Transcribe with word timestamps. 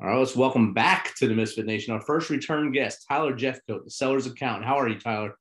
All 0.00 0.06
right, 0.06 0.16
let's 0.16 0.36
welcome 0.36 0.72
back 0.72 1.16
to 1.16 1.26
the 1.26 1.34
Misfit 1.34 1.66
Nation 1.66 1.92
our 1.92 2.00
first 2.00 2.30
return 2.30 2.70
guest, 2.70 3.04
Tyler 3.08 3.34
Jeffcoat, 3.34 3.82
the 3.82 3.90
seller's 3.90 4.26
accountant. 4.26 4.64
How 4.64 4.78
are 4.78 4.86
you, 4.86 4.96
Tyler? 4.96 5.34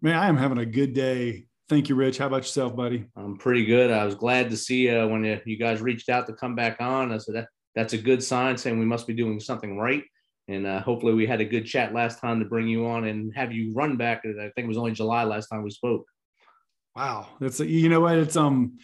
Man, 0.00 0.14
I 0.14 0.28
am 0.28 0.36
having 0.36 0.58
a 0.58 0.64
good 0.64 0.92
day. 0.92 1.46
Thank 1.68 1.88
you, 1.88 1.96
Rich. 1.96 2.18
How 2.18 2.28
about 2.28 2.42
yourself, 2.42 2.76
buddy? 2.76 3.06
I'm 3.16 3.36
pretty 3.36 3.64
good. 3.64 3.90
I 3.90 4.04
was 4.04 4.14
glad 4.14 4.48
to 4.50 4.56
see 4.56 4.88
uh, 4.88 5.08
when 5.08 5.24
you, 5.24 5.40
you 5.44 5.56
guys 5.56 5.80
reached 5.80 6.08
out 6.08 6.28
to 6.28 6.32
come 6.34 6.54
back 6.54 6.80
on. 6.80 7.10
I 7.10 7.18
said 7.18 7.34
that 7.34 7.48
that's 7.74 7.92
a 7.92 7.98
good 7.98 8.22
sign, 8.22 8.56
saying 8.56 8.78
we 8.78 8.84
must 8.84 9.08
be 9.08 9.12
doing 9.12 9.40
something 9.40 9.76
right. 9.76 10.04
And 10.46 10.68
uh, 10.68 10.82
hopefully, 10.82 11.14
we 11.14 11.26
had 11.26 11.40
a 11.40 11.44
good 11.44 11.66
chat 11.66 11.92
last 11.92 12.20
time 12.20 12.38
to 12.38 12.46
bring 12.46 12.68
you 12.68 12.86
on 12.86 13.06
and 13.06 13.34
have 13.34 13.50
you 13.50 13.72
run 13.72 13.96
back. 13.96 14.22
I 14.24 14.50
think 14.54 14.66
it 14.66 14.68
was 14.68 14.78
only 14.78 14.92
July 14.92 15.24
last 15.24 15.48
time 15.48 15.64
we 15.64 15.70
spoke. 15.70 16.06
Wow, 16.94 17.26
that's 17.40 17.58
a, 17.58 17.66
you 17.66 17.88
know 17.88 18.02
what? 18.02 18.18
It's 18.18 18.36
um 18.36 18.78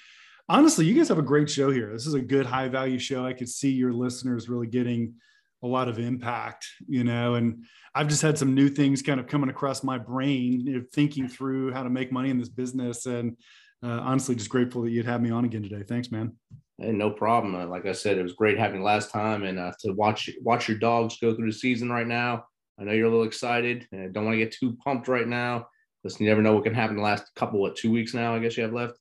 honestly, 0.49 0.87
you 0.87 0.95
guys 0.95 1.09
have 1.09 1.19
a 1.19 1.23
great 1.23 1.51
show 1.51 1.71
here. 1.71 1.93
This 1.93 2.07
is 2.07 2.15
a 2.15 2.21
good 2.21 2.47
high 2.47 2.69
value 2.69 2.99
show. 2.99 3.25
I 3.25 3.33
could 3.33 3.49
see 3.49 3.71
your 3.71 3.93
listeners 3.93 4.49
really 4.49 4.67
getting 4.67 5.15
a 5.63 5.67
lot 5.67 5.89
of 5.89 5.99
impact, 5.99 6.67
you 6.87 7.03
know, 7.03 7.35
and 7.35 7.65
I've 7.95 8.09
just 8.09 8.23
had 8.23 8.39
some 8.39 8.55
new 8.55 8.69
things 8.69 9.03
kind 9.03 9.19
of 9.19 9.27
coming 9.27 9.51
across 9.51 9.83
my 9.83 9.99
brain, 9.99 10.61
you 10.61 10.79
know, 10.79 10.85
thinking 10.93 11.29
through 11.29 11.73
how 11.73 11.83
to 11.83 11.91
make 11.91 12.13
money 12.13 12.31
in 12.31 12.39
this 12.39 12.49
business. 12.49 13.07
And 13.07 13.37
uh, 13.83 14.01
honestly, 14.03 14.35
just 14.35 14.51
grateful 14.51 14.83
that 14.83 14.91
you'd 14.91 15.07
have 15.07 15.23
me 15.23 15.31
on 15.31 15.45
again 15.45 15.63
today. 15.63 15.83
Thanks, 15.83 16.11
man. 16.11 16.37
Hey, 16.79 16.93
no 16.93 17.11
problem. 17.11 17.55
Uh, 17.55 17.67
like 17.67 17.87
I 17.87 17.93
said, 17.93 18.19
it 18.19 18.23
was 18.23 18.35
great 18.35 18.59
having 18.59 18.83
last 18.83 19.11
time 19.11 19.45
and 19.45 19.59
uh, 19.59 19.73
to 19.81 19.93
watch 19.93 20.29
watch 20.43 20.69
your 20.69 20.79
dogs 20.79 21.17
go 21.19 21.35
through 21.35 21.51
the 21.51 21.59
season 21.59 21.91
right 21.91 22.07
now. 22.07 22.45
I 22.79 22.85
know 22.85 22.93
you're 22.93 23.07
a 23.07 23.11
little 23.11 23.25
excited 23.25 23.89
and 23.93 24.13
don't 24.13 24.27
want 24.27 24.35
to 24.35 24.45
get 24.45 24.53
too 24.53 24.77
pumped 24.85 25.09
right 25.09 25.27
now. 25.27 25.69
Listen, 26.05 26.25
you 26.25 26.31
never 26.31 26.43
know 26.43 26.53
what 26.53 26.65
can 26.65 26.75
happen 26.75 26.97
the 26.97 27.03
last 27.03 27.35
couple, 27.35 27.61
what, 27.61 27.77
two 27.77 27.91
weeks 27.91 28.13
now, 28.13 28.35
I 28.35 28.39
guess 28.39 28.59
you 28.59 28.63
have 28.63 28.75
left 28.75 28.99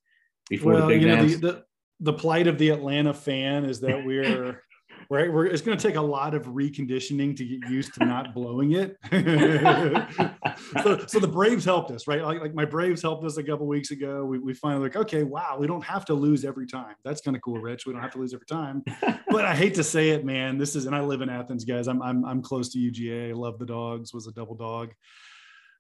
before 0.50 0.74
well, 0.74 0.88
the 0.88 0.94
big 0.94 1.02
you 1.02 1.08
know, 1.08 1.26
the, 1.26 1.36
the, 1.36 1.64
the 2.02 2.14
plight 2.14 2.48
of 2.48 2.58
the 2.58 2.70
Atlanta 2.70 3.14
fan 3.14 3.66
is 3.66 3.80
that 3.82 4.04
we're 4.06 4.62
right 5.10 5.32
we're, 5.32 5.46
it's 5.46 5.62
going 5.62 5.78
to 5.78 5.88
take 5.88 5.96
a 5.96 6.02
lot 6.02 6.34
of 6.34 6.46
reconditioning 6.46 7.36
to 7.38 7.46
get 7.46 7.70
used 7.70 7.94
to 7.96 8.06
not 8.06 8.34
blowing 8.34 8.74
it. 8.74 8.98
So, 10.84 11.06
so 11.08 11.20
the 11.20 11.28
braves 11.28 11.66
helped 11.66 11.92
us 11.92 12.08
right? 12.08 12.22
Like, 12.22 12.40
like 12.40 12.54
my 12.54 12.66
braves 12.66 13.02
helped 13.02 13.26
us 13.26 13.38
a 13.38 13.44
couple 13.44 13.68
weeks 13.68 13.92
ago. 13.92 14.26
We, 14.26 14.40
we 14.40 14.54
finally 14.54 14.84
like 14.84 14.96
okay 14.96 15.24
wow 15.24 15.58
we 15.60 15.68
don't 15.68 15.84
have 15.84 16.06
to 16.06 16.14
lose 16.14 16.46
every 16.46 16.66
time. 16.66 16.96
That's 17.04 17.22
kind 17.22 17.36
of 17.36 17.42
cool 17.42 17.60
rich. 17.60 17.86
We 17.86 17.94
don't 17.94 18.02
have 18.02 18.12
to 18.12 18.20
lose 18.20 18.34
every 18.34 18.46
time. 18.46 18.84
But 19.30 19.44
i 19.44 19.54
hate 19.54 19.74
to 19.76 19.84
say 19.84 20.12
it 20.12 20.24
man 20.24 20.58
this 20.58 20.76
is 20.78 20.86
and 20.86 20.96
i 20.96 21.02
live 21.02 21.22
in 21.22 21.30
athens 21.30 21.66
guys. 21.66 21.88
I'm 21.88 22.02
i'm, 22.02 22.24
I'm 22.24 22.42
close 22.42 22.70
to 22.70 22.80
uga 22.80 23.30
I 23.30 23.34
love 23.34 23.60
the 23.60 23.66
dogs 23.66 24.14
was 24.14 24.28
a 24.28 24.32
double 24.32 24.56
dog. 24.56 24.94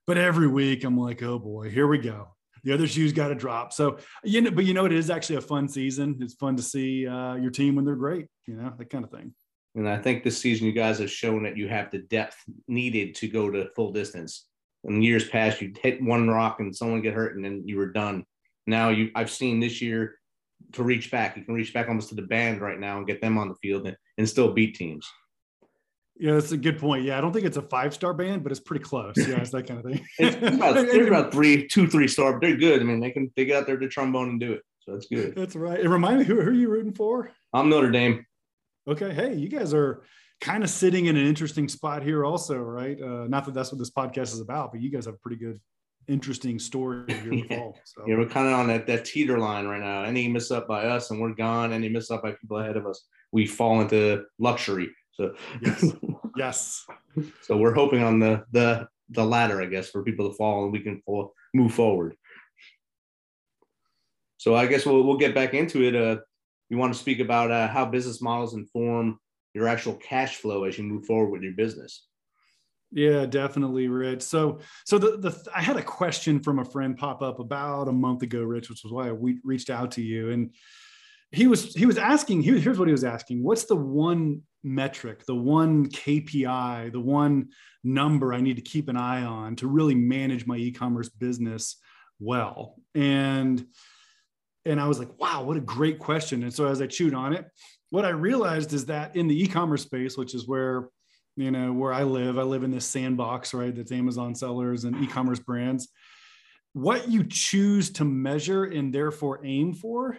But 0.07 0.17
every 0.17 0.47
week 0.47 0.83
i'm 0.83 0.97
like 0.97 1.23
oh 1.23 1.39
boy 1.39 1.69
here 1.69 1.87
we 1.87 1.99
go 1.99 2.34
the 2.65 2.73
other 2.73 2.87
shoes 2.87 3.13
got 3.13 3.29
to 3.29 3.35
drop. 3.35 3.71
So 3.71 3.99
you 4.23 4.41
know, 4.41 4.51
but 4.51 4.65
you 4.65 4.73
know, 4.73 4.85
it 4.85 4.91
is 4.91 5.09
actually 5.09 5.37
a 5.37 5.41
fun 5.41 5.69
season. 5.69 6.17
It's 6.19 6.33
fun 6.33 6.57
to 6.57 6.63
see 6.63 7.07
uh, 7.07 7.35
your 7.35 7.51
team 7.51 7.75
when 7.75 7.85
they're 7.85 7.95
great. 7.95 8.27
You 8.47 8.55
know, 8.55 8.73
that 8.77 8.89
kind 8.89 9.05
of 9.05 9.11
thing. 9.11 9.33
And 9.75 9.87
I 9.87 9.97
think 9.97 10.23
this 10.23 10.37
season 10.37 10.65
you 10.65 10.73
guys 10.73 10.99
have 10.99 11.11
shown 11.11 11.43
that 11.43 11.57
you 11.57 11.67
have 11.67 11.91
the 11.91 11.99
depth 11.99 12.37
needed 12.67 13.15
to 13.15 13.27
go 13.27 13.49
to 13.49 13.69
full 13.75 13.91
distance. 13.91 14.47
In 14.83 15.01
years 15.01 15.27
past, 15.27 15.61
you 15.61 15.73
hit 15.81 16.01
one 16.01 16.29
rock 16.29 16.59
and 16.59 16.75
someone 16.75 17.01
get 17.01 17.13
hurt, 17.13 17.35
and 17.35 17.45
then 17.45 17.63
you 17.65 17.77
were 17.77 17.91
done. 17.91 18.25
Now 18.67 18.89
you, 18.89 19.11
I've 19.15 19.31
seen 19.31 19.59
this 19.59 19.81
year 19.81 20.15
to 20.73 20.83
reach 20.83 21.11
back. 21.11 21.37
You 21.37 21.43
can 21.43 21.53
reach 21.53 21.73
back 21.73 21.87
almost 21.87 22.09
to 22.09 22.15
the 22.15 22.21
band 22.23 22.61
right 22.61 22.79
now 22.79 22.97
and 22.97 23.07
get 23.07 23.21
them 23.21 23.37
on 23.37 23.49
the 23.49 23.55
field 23.55 23.85
and, 23.85 23.97
and 24.17 24.27
still 24.27 24.53
beat 24.53 24.75
teams. 24.75 25.07
Yeah, 26.17 26.33
that's 26.33 26.51
a 26.53 26.57
good 26.57 26.79
point. 26.79 27.03
Yeah, 27.03 27.17
I 27.17 27.21
don't 27.21 27.33
think 27.33 27.45
it's 27.45 27.57
a 27.57 27.61
five 27.61 27.93
star 27.93 28.13
band, 28.13 28.43
but 28.43 28.51
it's 28.51 28.61
pretty 28.61 28.83
close. 28.83 29.15
Yeah, 29.17 29.41
it's 29.41 29.51
that 29.51 29.67
kind 29.67 29.79
of 29.79 29.85
thing. 29.85 30.05
it's 30.19 30.35
about, 30.55 30.75
they're 30.75 31.07
about 31.07 31.31
three, 31.31 31.67
two, 31.67 31.87
three 31.87 32.07
star. 32.07 32.39
They're 32.39 32.55
good. 32.55 32.81
I 32.81 32.83
mean, 32.85 32.99
they 32.99 33.11
can 33.11 33.31
they 33.35 33.45
get 33.45 33.57
out 33.57 33.67
there 33.67 33.77
to 33.77 33.87
trombone 33.87 34.29
and 34.29 34.39
do 34.39 34.53
it. 34.53 34.61
So 34.79 34.93
that's 34.93 35.07
good. 35.07 35.35
That's 35.35 35.55
right. 35.55 35.79
And 35.79 35.89
remind 35.89 36.19
me, 36.19 36.25
who, 36.25 36.39
who 36.39 36.49
are 36.49 36.53
you 36.53 36.69
rooting 36.69 36.93
for? 36.93 37.31
I'm 37.53 37.69
Notre 37.69 37.91
Dame. 37.91 38.25
Okay. 38.87 39.13
Hey, 39.13 39.33
you 39.33 39.49
guys 39.49 39.73
are 39.73 40.03
kind 40.41 40.63
of 40.63 40.69
sitting 40.69 41.07
in 41.07 41.17
an 41.17 41.25
interesting 41.25 41.67
spot 41.67 42.03
here, 42.03 42.23
also, 42.23 42.57
right? 42.57 43.01
Uh, 43.01 43.25
not 43.27 43.45
that 43.45 43.53
that's 43.53 43.71
what 43.71 43.79
this 43.79 43.89
podcast 43.89 44.33
is 44.33 44.39
about, 44.39 44.71
but 44.71 44.81
you 44.81 44.91
guys 44.91 45.05
have 45.05 45.15
a 45.15 45.17
pretty 45.17 45.37
good, 45.37 45.59
interesting 46.07 46.59
story 46.59 47.11
here 47.11 47.43
fall. 47.49 47.77
So. 47.83 48.03
Yeah, 48.07 48.17
we're 48.17 48.27
kind 48.27 48.47
of 48.47 48.53
on 48.53 48.67
that 48.67 48.85
that 48.87 49.05
teeter 49.05 49.39
line 49.39 49.65
right 49.65 49.81
now. 49.81 50.03
Any 50.03 50.27
miss 50.27 50.51
up 50.51 50.67
by 50.67 50.85
us, 50.85 51.09
and 51.11 51.19
we're 51.19 51.33
gone. 51.33 51.73
Any 51.73 51.89
miss 51.89 52.11
up 52.11 52.23
by 52.23 52.33
people 52.33 52.59
ahead 52.59 52.77
of 52.77 52.85
us, 52.85 53.05
we 53.31 53.45
fall 53.45 53.81
into 53.81 54.23
luxury. 54.39 54.89
So 55.15 55.33
yes, 55.61 55.85
yes. 56.37 56.85
so 57.41 57.57
we're 57.57 57.73
hoping 57.73 58.03
on 58.03 58.19
the 58.19 58.43
the 58.51 58.87
the 59.09 59.23
ladder, 59.23 59.61
I 59.61 59.65
guess, 59.65 59.89
for 59.89 60.03
people 60.03 60.29
to 60.29 60.35
fall 60.35 60.63
and 60.63 60.73
we 60.73 60.79
can 60.79 61.01
move 61.53 61.73
forward. 61.73 62.15
So 64.37 64.55
I 64.55 64.67
guess 64.67 64.85
we'll 64.85 65.03
we'll 65.03 65.17
get 65.17 65.35
back 65.35 65.53
into 65.53 65.83
it. 65.83 65.95
Uh, 65.95 66.21
you 66.69 66.77
want 66.77 66.93
to 66.93 66.99
speak 66.99 67.19
about 67.19 67.51
uh, 67.51 67.67
how 67.67 67.85
business 67.85 68.21
models 68.21 68.53
inform 68.53 69.19
your 69.53 69.67
actual 69.67 69.95
cash 69.95 70.35
flow 70.37 70.65
as 70.65 70.77
you 70.77 70.83
move 70.83 71.05
forward 71.05 71.31
with 71.31 71.41
your 71.41 71.53
business. 71.53 72.07
Yeah, 72.91 73.25
definitely, 73.25 73.87
Rich. 73.87 74.21
So, 74.21 74.59
so 74.85 74.97
the, 74.97 75.17
the 75.17 75.51
I 75.53 75.61
had 75.61 75.77
a 75.77 75.83
question 75.83 76.39
from 76.39 76.59
a 76.59 76.65
friend 76.65 76.97
pop 76.97 77.21
up 77.21 77.39
about 77.39 77.87
a 77.87 77.91
month 77.91 78.21
ago, 78.21 78.43
Rich, 78.43 78.69
which 78.69 78.83
was 78.83 78.93
why 78.93 79.11
we 79.11 79.39
reached 79.43 79.69
out 79.69 79.91
to 79.91 80.01
you. 80.01 80.31
And 80.31 80.51
he 81.31 81.47
was 81.47 81.73
he 81.73 81.85
was 81.85 81.97
asking. 81.97 82.41
Here's 82.41 82.79
what 82.79 82.87
he 82.87 82.93
was 82.93 83.03
asking: 83.03 83.43
What's 83.43 83.65
the 83.65 83.75
one 83.75 84.43
metric, 84.65 85.25
the 85.25 85.35
one 85.35 85.87
KPI, 85.87 86.91
the 86.91 86.99
one 86.99 87.49
number 87.83 88.33
I 88.33 88.41
need 88.41 88.55
to 88.57 88.61
keep 88.61 88.89
an 88.89 88.97
eye 88.97 89.23
on 89.23 89.55
to 89.57 89.67
really 89.67 89.95
manage 89.95 90.45
my 90.45 90.57
e-commerce 90.57 91.09
business 91.09 91.77
well? 92.19 92.75
And 92.93 93.65
and 94.67 94.81
I 94.81 94.87
was 94.87 94.97
like, 94.97 95.19
wow, 95.19 95.43
what 95.43 95.57
a 95.57 95.61
great 95.61 95.99
question. 95.99 96.41
And 96.41 96.51
so 96.51 96.65
as 96.65 96.81
I 96.81 96.87
chewed 96.87 97.13
on 97.13 97.33
it, 97.33 97.45
what 97.91 98.03
I 98.03 98.09
realized 98.09 98.73
is 98.73 98.87
that 98.87 99.15
in 99.15 99.27
the 99.27 99.43
e-commerce 99.43 99.83
space, 99.83 100.17
which 100.17 100.33
is 100.33 100.47
where 100.47 100.89
you 101.37 101.51
know 101.51 101.71
where 101.71 101.93
I 101.93 102.03
live, 102.03 102.37
I 102.37 102.43
live 102.43 102.63
in 102.63 102.71
this 102.71 102.85
sandbox, 102.85 103.53
right? 103.53 103.75
That's 103.75 103.91
Amazon 103.91 104.35
sellers 104.35 104.83
and 104.83 104.95
e-commerce 105.03 105.39
brands. 105.39 105.89
What 106.73 107.09
you 107.09 107.23
choose 107.23 107.91
to 107.91 108.05
measure 108.05 108.65
and 108.65 108.93
therefore 108.93 109.39
aim 109.45 109.73
for 109.73 110.17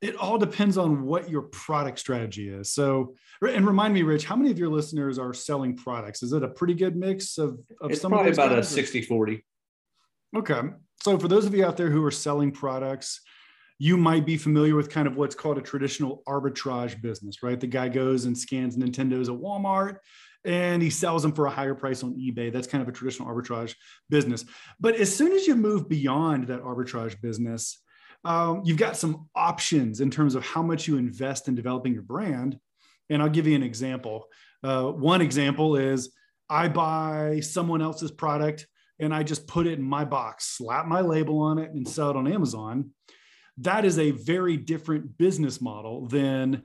it 0.00 0.14
all 0.16 0.38
depends 0.38 0.78
on 0.78 1.02
what 1.02 1.28
your 1.28 1.42
product 1.42 1.98
strategy 1.98 2.48
is. 2.48 2.72
So, 2.72 3.16
and 3.42 3.66
remind 3.66 3.94
me, 3.94 4.02
Rich, 4.02 4.24
how 4.24 4.36
many 4.36 4.50
of 4.50 4.58
your 4.58 4.68
listeners 4.68 5.18
are 5.18 5.34
selling 5.34 5.76
products? 5.76 6.22
Is 6.22 6.32
it 6.32 6.42
a 6.42 6.48
pretty 6.48 6.74
good 6.74 6.96
mix 6.96 7.36
of, 7.38 7.58
of 7.80 7.90
it's 7.90 8.00
some 8.00 8.12
probably 8.12 8.32
about 8.32 8.56
a 8.56 8.62
60 8.62 9.02
40. 9.02 9.44
Okay. 10.36 10.60
So, 11.02 11.18
for 11.18 11.28
those 11.28 11.46
of 11.46 11.54
you 11.54 11.64
out 11.64 11.76
there 11.76 11.90
who 11.90 12.04
are 12.04 12.10
selling 12.10 12.52
products, 12.52 13.20
you 13.78 13.96
might 13.96 14.26
be 14.26 14.36
familiar 14.36 14.76
with 14.76 14.90
kind 14.90 15.08
of 15.08 15.16
what's 15.16 15.34
called 15.34 15.58
a 15.58 15.62
traditional 15.62 16.22
arbitrage 16.28 17.00
business, 17.00 17.42
right? 17.42 17.58
The 17.58 17.66
guy 17.66 17.88
goes 17.88 18.24
and 18.24 18.36
scans 18.36 18.76
Nintendos 18.76 19.28
at 19.28 19.40
Walmart 19.40 19.98
and 20.44 20.82
he 20.82 20.90
sells 20.90 21.22
them 21.22 21.32
for 21.32 21.46
a 21.46 21.50
higher 21.50 21.74
price 21.74 22.02
on 22.02 22.14
eBay. 22.14 22.52
That's 22.52 22.66
kind 22.66 22.82
of 22.82 22.88
a 22.88 22.92
traditional 22.92 23.28
arbitrage 23.28 23.74
business. 24.10 24.44
But 24.80 24.96
as 24.96 25.14
soon 25.14 25.32
as 25.32 25.46
you 25.46 25.54
move 25.54 25.88
beyond 25.88 26.48
that 26.48 26.62
arbitrage 26.62 27.20
business, 27.20 27.80
um, 28.24 28.62
you've 28.64 28.78
got 28.78 28.96
some 28.96 29.28
options 29.34 30.00
in 30.00 30.10
terms 30.10 30.34
of 30.34 30.44
how 30.44 30.62
much 30.62 30.88
you 30.88 30.96
invest 30.96 31.48
in 31.48 31.54
developing 31.54 31.92
your 31.92 32.02
brand. 32.02 32.58
And 33.10 33.22
I'll 33.22 33.28
give 33.28 33.46
you 33.46 33.56
an 33.56 33.62
example. 33.62 34.26
Uh, 34.62 34.84
one 34.84 35.22
example 35.22 35.76
is 35.76 36.10
I 36.48 36.68
buy 36.68 37.40
someone 37.40 37.82
else's 37.82 38.10
product 38.10 38.66
and 38.98 39.14
I 39.14 39.22
just 39.22 39.46
put 39.46 39.66
it 39.66 39.78
in 39.78 39.82
my 39.82 40.04
box, 40.04 40.46
slap 40.46 40.86
my 40.86 41.00
label 41.00 41.40
on 41.40 41.58
it, 41.58 41.70
and 41.70 41.86
sell 41.86 42.10
it 42.10 42.16
on 42.16 42.30
Amazon. 42.30 42.90
That 43.58 43.84
is 43.84 43.98
a 43.98 44.10
very 44.10 44.56
different 44.56 45.16
business 45.18 45.60
model 45.60 46.06
than 46.08 46.64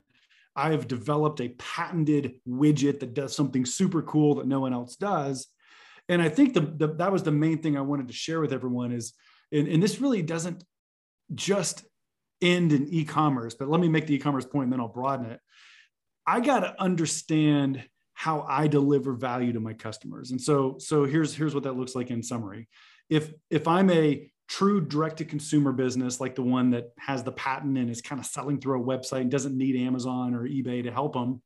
I've 0.55 0.87
developed 0.87 1.41
a 1.41 1.49
patented 1.49 2.35
widget 2.47 2.99
that 2.99 3.13
does 3.13 3.35
something 3.35 3.65
super 3.65 4.01
cool 4.01 4.35
that 4.35 4.47
no 4.47 4.59
one 4.59 4.73
else 4.73 4.95
does. 4.95 5.47
And 6.09 6.21
I 6.21 6.29
think 6.29 6.53
the, 6.53 6.61
the 6.61 6.93
that 6.95 7.11
was 7.11 7.23
the 7.23 7.31
main 7.31 7.59
thing 7.59 7.77
I 7.77 7.81
wanted 7.81 8.07
to 8.07 8.13
share 8.13 8.39
with 8.39 8.53
everyone 8.53 8.91
is, 8.91 9.13
and, 9.51 9.67
and 9.67 9.81
this 9.81 10.01
really 10.01 10.21
doesn't 10.21 10.63
just 11.35 11.83
end 12.41 12.73
in 12.73 12.87
e-commerce, 12.89 13.55
but 13.55 13.69
let 13.69 13.79
me 13.79 13.87
make 13.87 14.07
the 14.07 14.15
e-commerce 14.15 14.45
point 14.45 14.65
and 14.65 14.73
then 14.73 14.79
I'll 14.79 14.87
broaden 14.87 15.27
it. 15.27 15.39
I 16.25 16.39
got 16.39 16.61
to 16.61 16.81
understand 16.81 17.83
how 18.13 18.45
I 18.47 18.67
deliver 18.67 19.13
value 19.13 19.53
to 19.53 19.59
my 19.59 19.73
customers. 19.73 20.31
And 20.31 20.39
so 20.39 20.77
so 20.79 21.05
here's 21.05 21.33
here's 21.33 21.53
what 21.53 21.63
that 21.63 21.77
looks 21.77 21.95
like 21.95 22.11
in 22.11 22.21
summary. 22.23 22.67
If 23.09 23.33
if 23.49 23.67
I'm 23.67 23.89
a 23.89 24.29
true 24.47 24.81
direct 24.81 25.17
to 25.17 25.25
consumer 25.25 25.71
business 25.71 26.19
like 26.19 26.35
the 26.35 26.43
one 26.43 26.69
that 26.71 26.91
has 26.99 27.23
the 27.23 27.31
patent 27.31 27.77
and 27.77 27.89
is 27.89 28.01
kind 28.01 28.19
of 28.19 28.25
selling 28.25 28.59
through 28.59 28.81
a 28.81 28.85
website 28.85 29.21
and 29.21 29.31
doesn't 29.31 29.57
need 29.57 29.75
Amazon 29.75 30.35
or 30.35 30.47
eBay 30.47 30.83
to 30.83 30.91
help 30.91 31.13
them, 31.13 31.41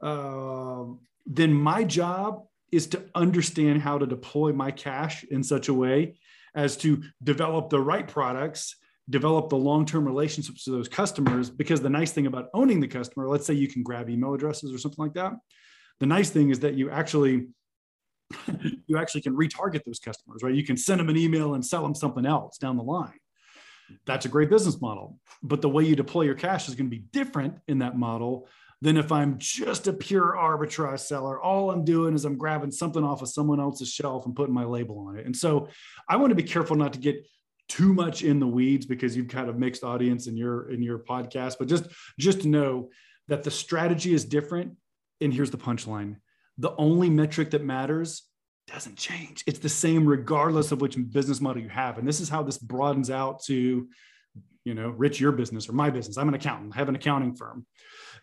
uh, 0.00 0.84
then 1.26 1.52
my 1.52 1.84
job 1.84 2.44
is 2.72 2.86
to 2.88 3.04
understand 3.14 3.80
how 3.80 3.96
to 3.96 4.06
deploy 4.06 4.52
my 4.52 4.70
cash 4.70 5.24
in 5.24 5.42
such 5.42 5.68
a 5.68 5.74
way 5.74 6.18
as 6.54 6.76
to 6.78 7.02
develop 7.22 7.70
the 7.70 7.80
right 7.80 8.08
products 8.08 8.76
develop 9.08 9.48
the 9.48 9.56
long-term 9.56 10.04
relationships 10.04 10.64
to 10.64 10.70
those 10.70 10.88
customers 10.88 11.48
because 11.48 11.80
the 11.80 11.90
nice 11.90 12.12
thing 12.12 12.26
about 12.26 12.48
owning 12.54 12.80
the 12.80 12.88
customer 12.88 13.28
let's 13.28 13.46
say 13.46 13.54
you 13.54 13.68
can 13.68 13.82
grab 13.82 14.10
email 14.10 14.34
addresses 14.34 14.72
or 14.72 14.78
something 14.78 15.04
like 15.04 15.14
that 15.14 15.32
the 16.00 16.06
nice 16.06 16.30
thing 16.30 16.50
is 16.50 16.60
that 16.60 16.74
you 16.74 16.90
actually 16.90 17.46
you 18.86 18.98
actually 18.98 19.20
can 19.20 19.36
retarget 19.36 19.82
those 19.84 20.00
customers 20.00 20.42
right 20.42 20.54
you 20.54 20.64
can 20.64 20.76
send 20.76 20.98
them 20.98 21.08
an 21.08 21.16
email 21.16 21.54
and 21.54 21.64
sell 21.64 21.82
them 21.82 21.94
something 21.94 22.26
else 22.26 22.58
down 22.58 22.76
the 22.76 22.82
line 22.82 23.18
that's 24.04 24.26
a 24.26 24.28
great 24.28 24.50
business 24.50 24.80
model 24.80 25.18
but 25.42 25.62
the 25.62 25.68
way 25.68 25.84
you 25.84 25.94
deploy 25.94 26.22
your 26.22 26.34
cash 26.34 26.68
is 26.68 26.74
going 26.74 26.90
to 26.90 26.96
be 26.96 27.04
different 27.12 27.54
in 27.68 27.78
that 27.78 27.96
model 27.96 28.48
than 28.82 28.96
if 28.96 29.10
I'm 29.10 29.38
just 29.38 29.88
a 29.88 29.92
pure 29.92 30.36
arbitrage 30.38 31.00
seller. 31.00 31.40
All 31.40 31.70
I'm 31.70 31.84
doing 31.84 32.14
is 32.14 32.24
I'm 32.24 32.36
grabbing 32.36 32.70
something 32.70 33.02
off 33.02 33.22
of 33.22 33.28
someone 33.28 33.58
else's 33.58 33.90
shelf 33.90 34.26
and 34.26 34.36
putting 34.36 34.54
my 34.54 34.64
label 34.64 35.06
on 35.08 35.16
it. 35.16 35.24
And 35.24 35.34
so 35.34 35.68
I 36.08 36.16
want 36.16 36.30
to 36.30 36.34
be 36.34 36.42
careful 36.42 36.76
not 36.76 36.92
to 36.92 36.98
get 36.98 37.26
too 37.68 37.92
much 37.92 38.22
in 38.22 38.38
the 38.38 38.46
weeds 38.46 38.86
because 38.86 39.16
you've 39.16 39.28
kind 39.28 39.48
of 39.48 39.58
mixed 39.58 39.82
audience 39.82 40.26
in 40.26 40.36
your 40.36 40.70
in 40.70 40.82
your 40.82 40.98
podcast, 40.98 41.56
but 41.58 41.68
just 41.68 41.86
just 42.18 42.44
know 42.44 42.90
that 43.28 43.42
the 43.42 43.50
strategy 43.50 44.14
is 44.14 44.24
different. 44.24 44.72
And 45.20 45.32
here's 45.32 45.50
the 45.50 45.58
punchline. 45.58 46.16
The 46.58 46.74
only 46.76 47.10
metric 47.10 47.50
that 47.50 47.64
matters 47.64 48.22
doesn't 48.66 48.96
change. 48.96 49.44
It's 49.46 49.58
the 49.58 49.68
same 49.68 50.06
regardless 50.06 50.72
of 50.72 50.80
which 50.80 50.96
business 51.12 51.40
model 51.40 51.62
you 51.62 51.68
have. 51.68 51.98
And 51.98 52.06
this 52.06 52.20
is 52.20 52.28
how 52.28 52.42
this 52.42 52.58
broadens 52.58 53.10
out 53.10 53.42
to, 53.44 53.88
you 54.64 54.74
know, 54.74 54.90
Rich, 54.90 55.20
your 55.20 55.32
business 55.32 55.68
or 55.68 55.72
my 55.72 55.90
business. 55.90 56.16
I'm 56.16 56.28
an 56.28 56.34
accountant, 56.34 56.74
I 56.74 56.78
have 56.78 56.88
an 56.88 56.96
accounting 56.96 57.34
firm. 57.34 57.66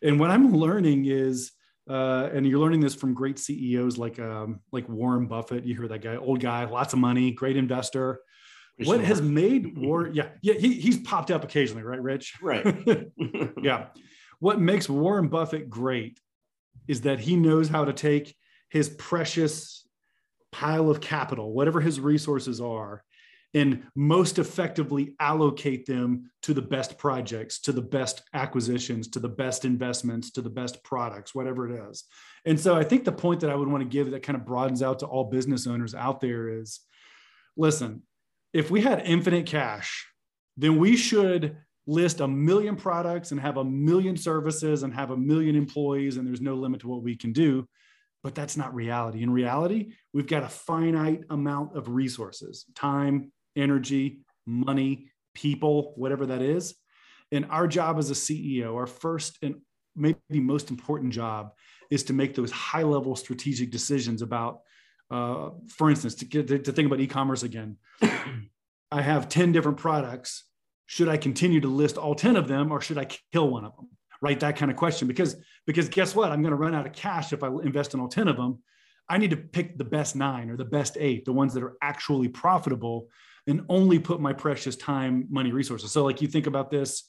And 0.02 0.20
what 0.20 0.32
I'm 0.32 0.54
learning 0.54 1.06
is, 1.06 1.52
uh, 1.90 2.30
and 2.34 2.46
you're 2.48 2.60
learning 2.60 2.80
this 2.80 2.96
from 2.96 3.14
great 3.14 3.38
CEOs 3.38 3.98
like 3.98 4.18
um, 4.20 4.62
like 4.72 4.88
Warren 4.88 5.28
Buffett. 5.28 5.66
You 5.66 5.76
hear 5.76 5.88
that 5.90 6.02
guy, 6.02 6.16
old 6.16 6.40
guy, 6.40 6.64
lots 6.66 6.94
of 6.94 7.00
money, 7.00 7.32
great 7.32 7.58
investor. 7.58 8.22
What 8.78 9.02
has 9.02 9.22
made 9.22 9.78
Warren? 9.78 10.14
Yeah, 10.16 10.30
yeah, 10.42 10.54
he, 10.56 10.74
he's 10.74 10.98
popped 10.98 11.32
up 11.32 11.44
occasionally, 11.44 11.84
right, 11.84 12.02
Rich? 12.02 12.36
Right. 12.42 12.66
yeah. 13.62 13.88
What 14.40 14.60
makes 14.60 14.90
Warren 14.90 15.28
Buffett 15.28 15.70
great 15.70 16.20
is 16.88 17.02
that 17.02 17.20
he 17.20 17.36
knows 17.36 17.70
how 17.70 17.86
to 17.86 17.94
take 17.94 18.36
his 18.70 18.90
precious 18.90 19.88
pile 20.52 20.90
of 20.90 21.02
capital, 21.02 21.54
whatever 21.54 21.80
his 21.80 22.00
resources 22.00 22.60
are, 22.60 23.04
and 23.54 23.84
most 23.96 24.40
effectively 24.40 25.16
allocate 25.20 25.86
them 25.86 26.32
to 26.42 26.54
the 26.54 26.62
best 26.62 26.98
projects, 26.98 27.60
to 27.62 27.72
the 27.72 27.82
best 27.82 28.24
acquisitions, 28.34 29.08
to 29.10 29.20
the 29.20 29.30
best 29.30 29.64
investments, 29.64 30.32
to 30.32 30.42
the 30.42 30.50
best 30.50 30.84
products, 30.84 31.36
whatever 31.36 31.70
it 31.70 31.90
is. 31.90 32.06
And 32.46 32.60
so 32.60 32.76
I 32.76 32.84
think 32.84 33.06
the 33.06 33.12
point 33.12 33.42
that 33.42 33.52
I 33.52 33.56
would 33.56 33.68
want 33.68 33.84
to 33.84 33.90
give 33.90 34.12
that 34.12 34.24
kind 34.24 34.36
of 34.36 34.46
broadens 34.46 34.82
out 34.82 35.00
to 35.00 35.06
all 35.06 35.26
business 35.26 35.68
owners 35.68 35.94
out 35.94 36.20
there 36.20 36.50
is 36.50 36.80
listen, 37.56 38.02
if 38.54 38.72
we 38.72 38.82
had 38.82 39.02
infinite 39.06 39.46
cash, 39.46 40.08
then 40.58 40.78
we 40.78 40.96
should 40.96 41.58
list 41.86 42.22
a 42.22 42.28
million 42.28 42.76
products 42.76 43.32
and 43.32 43.42
have 43.42 43.58
a 43.58 43.64
million 43.64 44.16
services 44.16 44.84
and 44.84 44.94
have 44.94 45.12
a 45.12 45.18
million 45.18 45.56
employees, 45.56 46.18
and 46.18 46.26
there's 46.26 46.42
no 46.42 46.56
limit 46.56 46.82
to 46.82 46.88
what 46.88 47.04
we 47.04 47.16
can 47.16 47.34
do 47.34 47.68
but 48.24 48.34
that's 48.34 48.56
not 48.56 48.74
reality. 48.74 49.22
In 49.22 49.30
reality, 49.30 49.94
we've 50.14 50.28
got 50.28 50.44
a 50.44 50.50
finite 50.50 51.24
amount 51.30 51.76
of 51.76 51.90
resources 51.90 52.66
time, 52.74 53.32
energy, 53.56 54.22
money, 54.46 55.10
people, 55.36 55.94
whatever 55.98 56.26
that 56.28 56.42
is. 56.42 56.76
And 57.32 57.46
our 57.50 57.68
job 57.68 58.00
as 58.00 58.10
a 58.10 58.14
CEO, 58.14 58.76
our 58.76 58.88
first 58.88 59.38
and 59.42 59.56
maybe 59.96 60.16
most 60.32 60.72
important 60.72 61.14
job 61.14 61.52
is 61.92 62.04
to 62.04 62.14
make 62.14 62.34
those 62.34 62.52
high 62.52 62.84
level 62.84 63.16
strategic 63.16 63.72
decisions 63.72 64.22
about, 64.22 64.62
uh, 65.12 65.52
for 65.68 65.90
instance, 65.90 66.16
to, 66.16 66.26
get, 66.26 66.48
to 66.48 66.72
think 66.72 66.88
about 66.88 67.00
e 67.00 67.08
commerce 67.08 67.44
again. 67.44 67.78
I 68.92 69.02
have 69.02 69.30
10 69.30 69.52
different 69.52 69.78
products. 69.78 70.46
Should 70.86 71.10
I 71.10 71.18
continue 71.18 71.62
to 71.62 71.68
list 71.68 71.98
all 71.98 72.16
10 72.16 72.36
of 72.36 72.48
them 72.48 72.72
or 72.72 72.82
should 72.82 72.98
I 72.98 73.08
kill 73.32 73.50
one 73.50 73.66
of 73.66 73.76
them? 73.76 73.90
right? 74.24 74.40
That 74.40 74.56
kind 74.56 74.72
of 74.72 74.78
question 74.78 75.08
because 75.08 75.36
because 75.68 75.90
guess 75.90 76.16
what? 76.16 76.32
I'm 76.32 76.42
going 76.42 76.52
to 76.52 76.58
run 76.58 76.74
out 76.74 76.88
of 76.88 76.94
cash 76.94 77.34
if 77.34 77.44
I 77.44 77.48
invest 77.48 77.94
in 77.94 78.00
all 78.00 78.08
10 78.08 78.30
of 78.30 78.38
them. 78.38 78.64
I 79.10 79.18
need 79.18 79.32
to 79.32 79.38
pick 79.38 79.78
the 79.78 79.84
best 79.84 80.16
nine 80.16 80.50
or 80.50 80.56
the 80.56 80.66
best 80.66 80.98
eight, 80.98 81.26
the 81.26 81.34
ones 81.34 81.54
that 81.54 81.62
are 81.62 81.76
actually 81.82 82.30
profitable, 82.30 83.10
and 83.48 83.66
only 83.68 84.00
put 84.00 84.22
my 84.22 84.32
precious 84.32 84.78
time, 84.78 85.28
money, 85.30 85.52
resources. 85.52 85.92
So, 85.92 86.06
like 86.06 86.22
you 86.22 86.30
think 86.30 86.48
about 86.48 86.72
this 86.72 87.04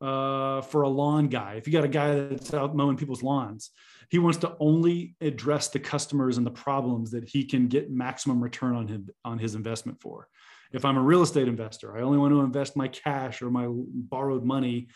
uh, 0.00 0.60
for 0.62 0.82
a 0.82 0.88
lawn 0.88 1.28
guy. 1.28 1.54
If 1.54 1.66
you 1.66 1.72
got 1.72 1.84
a 1.84 1.88
guy 1.88 2.14
that's 2.14 2.52
out 2.52 2.76
mowing 2.76 2.96
people's 2.96 3.22
lawns, 3.22 3.70
he 4.10 4.18
wants 4.18 4.38
to 4.38 4.56
only 4.60 5.16
address 5.20 5.68
the 5.68 5.78
customers 5.78 6.36
and 6.36 6.46
the 6.46 6.50
problems 6.50 7.10
that 7.10 7.28
he 7.28 7.44
can 7.44 7.66
get 7.66 7.90
maximum 7.90 8.42
return 8.42 8.76
on 8.76 8.86
his 8.88 9.00
on 9.24 9.38
his 9.38 9.54
investment 9.54 10.00
for. 10.00 10.28
If 10.72 10.84
I'm 10.84 10.96
a 10.96 11.02
real 11.02 11.22
estate 11.22 11.48
investor, 11.48 11.96
I 11.96 12.02
only 12.02 12.18
want 12.18 12.32
to 12.32 12.40
invest 12.40 12.76
my 12.76 12.88
cash 12.88 13.40
or 13.40 13.50
my 13.50 13.66
borrowed 13.68 14.44
money 14.44 14.88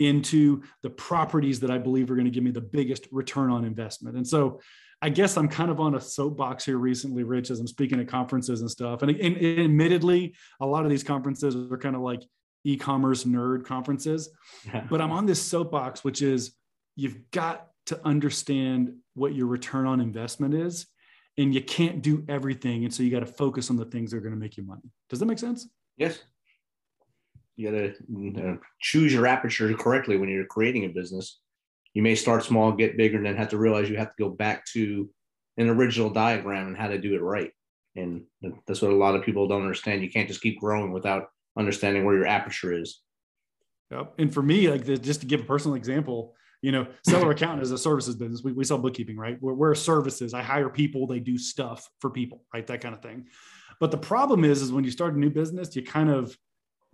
into 0.00 0.62
the 0.82 0.90
properties 0.90 1.60
that 1.60 1.70
I 1.70 1.78
believe 1.78 2.10
are 2.10 2.14
going 2.14 2.26
to 2.26 2.30
give 2.30 2.42
me 2.42 2.50
the 2.50 2.60
biggest 2.60 3.06
return 3.12 3.50
on 3.50 3.64
investment. 3.64 4.16
And 4.16 4.26
so 4.26 4.60
I 5.00 5.08
guess 5.08 5.36
I'm 5.36 5.48
kind 5.48 5.70
of 5.70 5.80
on 5.80 5.94
a 5.94 6.00
soapbox 6.00 6.64
here 6.64 6.78
recently, 6.78 7.22
Rich, 7.22 7.50
as 7.50 7.60
I'm 7.60 7.66
speaking 7.66 8.00
at 8.00 8.08
conferences 8.08 8.60
and 8.60 8.70
stuff. 8.70 9.02
And, 9.02 9.10
and, 9.10 9.36
and 9.36 9.60
admittedly, 9.60 10.34
a 10.60 10.66
lot 10.66 10.84
of 10.84 10.90
these 10.90 11.04
conferences 11.04 11.54
are 11.54 11.78
kind 11.78 11.94
of 11.94 12.02
like 12.02 12.22
e-commerce 12.64 13.24
nerd 13.24 13.64
conferences. 13.64 14.30
Yeah. 14.66 14.86
But 14.88 15.00
I'm 15.00 15.12
on 15.12 15.26
this 15.26 15.40
soapbox, 15.42 16.02
which 16.02 16.22
is 16.22 16.52
you've 16.96 17.30
got 17.30 17.68
to 17.86 18.00
understand 18.04 18.94
what 19.14 19.34
your 19.34 19.46
return 19.46 19.86
on 19.86 20.00
investment 20.00 20.54
is. 20.54 20.86
And 21.36 21.52
you 21.52 21.60
can't 21.60 22.00
do 22.00 22.24
everything. 22.28 22.84
And 22.84 22.94
so 22.94 23.02
you 23.02 23.10
got 23.10 23.20
to 23.20 23.26
focus 23.26 23.68
on 23.68 23.76
the 23.76 23.84
things 23.84 24.10
that 24.10 24.18
are 24.18 24.20
going 24.20 24.34
to 24.34 24.38
make 24.38 24.56
you 24.56 24.62
money. 24.62 24.92
Does 25.10 25.18
that 25.18 25.26
make 25.26 25.40
sense? 25.40 25.68
Yes 25.96 26.20
you 27.56 27.70
got 27.70 27.76
to 27.76 28.58
choose 28.80 29.12
your 29.12 29.26
aperture 29.26 29.72
correctly 29.74 30.16
when 30.16 30.28
you're 30.28 30.46
creating 30.46 30.84
a 30.84 30.88
business. 30.88 31.40
You 31.92 32.02
may 32.02 32.14
start 32.14 32.42
small, 32.42 32.72
get 32.72 32.96
bigger, 32.96 33.16
and 33.16 33.26
then 33.26 33.36
have 33.36 33.50
to 33.50 33.58
realize 33.58 33.88
you 33.88 33.96
have 33.96 34.14
to 34.14 34.22
go 34.22 34.28
back 34.28 34.64
to 34.72 35.08
an 35.56 35.68
original 35.68 36.10
diagram 36.10 36.66
and 36.66 36.76
how 36.76 36.88
to 36.88 36.98
do 36.98 37.14
it 37.14 37.22
right. 37.22 37.52
And 37.94 38.24
that's 38.66 38.82
what 38.82 38.90
a 38.90 38.96
lot 38.96 39.14
of 39.14 39.22
people 39.22 39.46
don't 39.46 39.62
understand. 39.62 40.02
You 40.02 40.10
can't 40.10 40.26
just 40.26 40.40
keep 40.40 40.58
growing 40.58 40.90
without 40.92 41.28
understanding 41.56 42.04
where 42.04 42.16
your 42.16 42.26
aperture 42.26 42.72
is. 42.72 43.00
Yep. 43.90 44.14
And 44.18 44.32
for 44.32 44.42
me, 44.42 44.70
like 44.70 44.84
the, 44.84 44.96
just 44.96 45.20
to 45.20 45.26
give 45.26 45.40
a 45.40 45.44
personal 45.44 45.76
example, 45.76 46.34
you 46.62 46.72
know, 46.72 46.86
seller 47.06 47.30
account 47.30 47.62
is 47.62 47.70
a 47.70 47.78
services 47.78 48.16
business. 48.16 48.42
We, 48.42 48.52
we 48.52 48.64
sell 48.64 48.78
bookkeeping, 48.78 49.16
right? 49.16 49.40
We're, 49.40 49.54
we're 49.54 49.74
services. 49.74 50.34
I 50.34 50.42
hire 50.42 50.68
people, 50.68 51.06
they 51.06 51.20
do 51.20 51.36
stuff 51.36 51.88
for 52.00 52.10
people, 52.10 52.44
right? 52.52 52.66
That 52.66 52.80
kind 52.80 52.94
of 52.94 53.02
thing. 53.02 53.26
But 53.80 53.90
the 53.90 53.98
problem 53.98 54.44
is, 54.44 54.62
is 54.62 54.72
when 54.72 54.84
you 54.84 54.90
start 54.90 55.14
a 55.14 55.18
new 55.18 55.30
business, 55.30 55.76
you 55.76 55.82
kind 55.82 56.10
of 56.10 56.36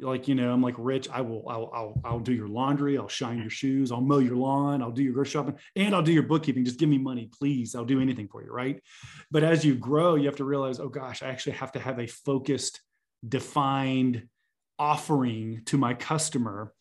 like 0.02 0.28
you 0.28 0.34
know 0.34 0.52
i'm 0.52 0.62
like 0.62 0.74
rich 0.78 1.08
i 1.10 1.20
will 1.20 1.44
I'll, 1.48 1.70
I'll 1.74 2.00
i'll 2.04 2.20
do 2.20 2.32
your 2.32 2.48
laundry 2.48 2.96
i'll 2.96 3.08
shine 3.08 3.38
your 3.38 3.50
shoes 3.50 3.92
i'll 3.92 4.00
mow 4.00 4.18
your 4.18 4.36
lawn 4.36 4.82
i'll 4.82 4.90
do 4.90 5.02
your 5.02 5.12
grocery 5.12 5.32
shopping 5.32 5.56
and 5.76 5.94
i'll 5.94 6.02
do 6.02 6.12
your 6.12 6.22
bookkeeping 6.22 6.64
just 6.64 6.78
give 6.78 6.88
me 6.88 6.98
money 6.98 7.30
please 7.38 7.74
i'll 7.74 7.84
do 7.84 8.00
anything 8.00 8.28
for 8.28 8.42
you 8.42 8.50
right 8.50 8.82
but 9.30 9.44
as 9.44 9.64
you 9.64 9.74
grow 9.74 10.14
you 10.14 10.26
have 10.26 10.36
to 10.36 10.44
realize 10.44 10.80
oh 10.80 10.88
gosh 10.88 11.22
i 11.22 11.28
actually 11.28 11.52
have 11.52 11.72
to 11.72 11.78
have 11.78 11.98
a 11.98 12.06
focused 12.06 12.80
defined 13.28 14.26
offering 14.81 15.61
to 15.67 15.77
my 15.77 15.93
customer 15.94 16.73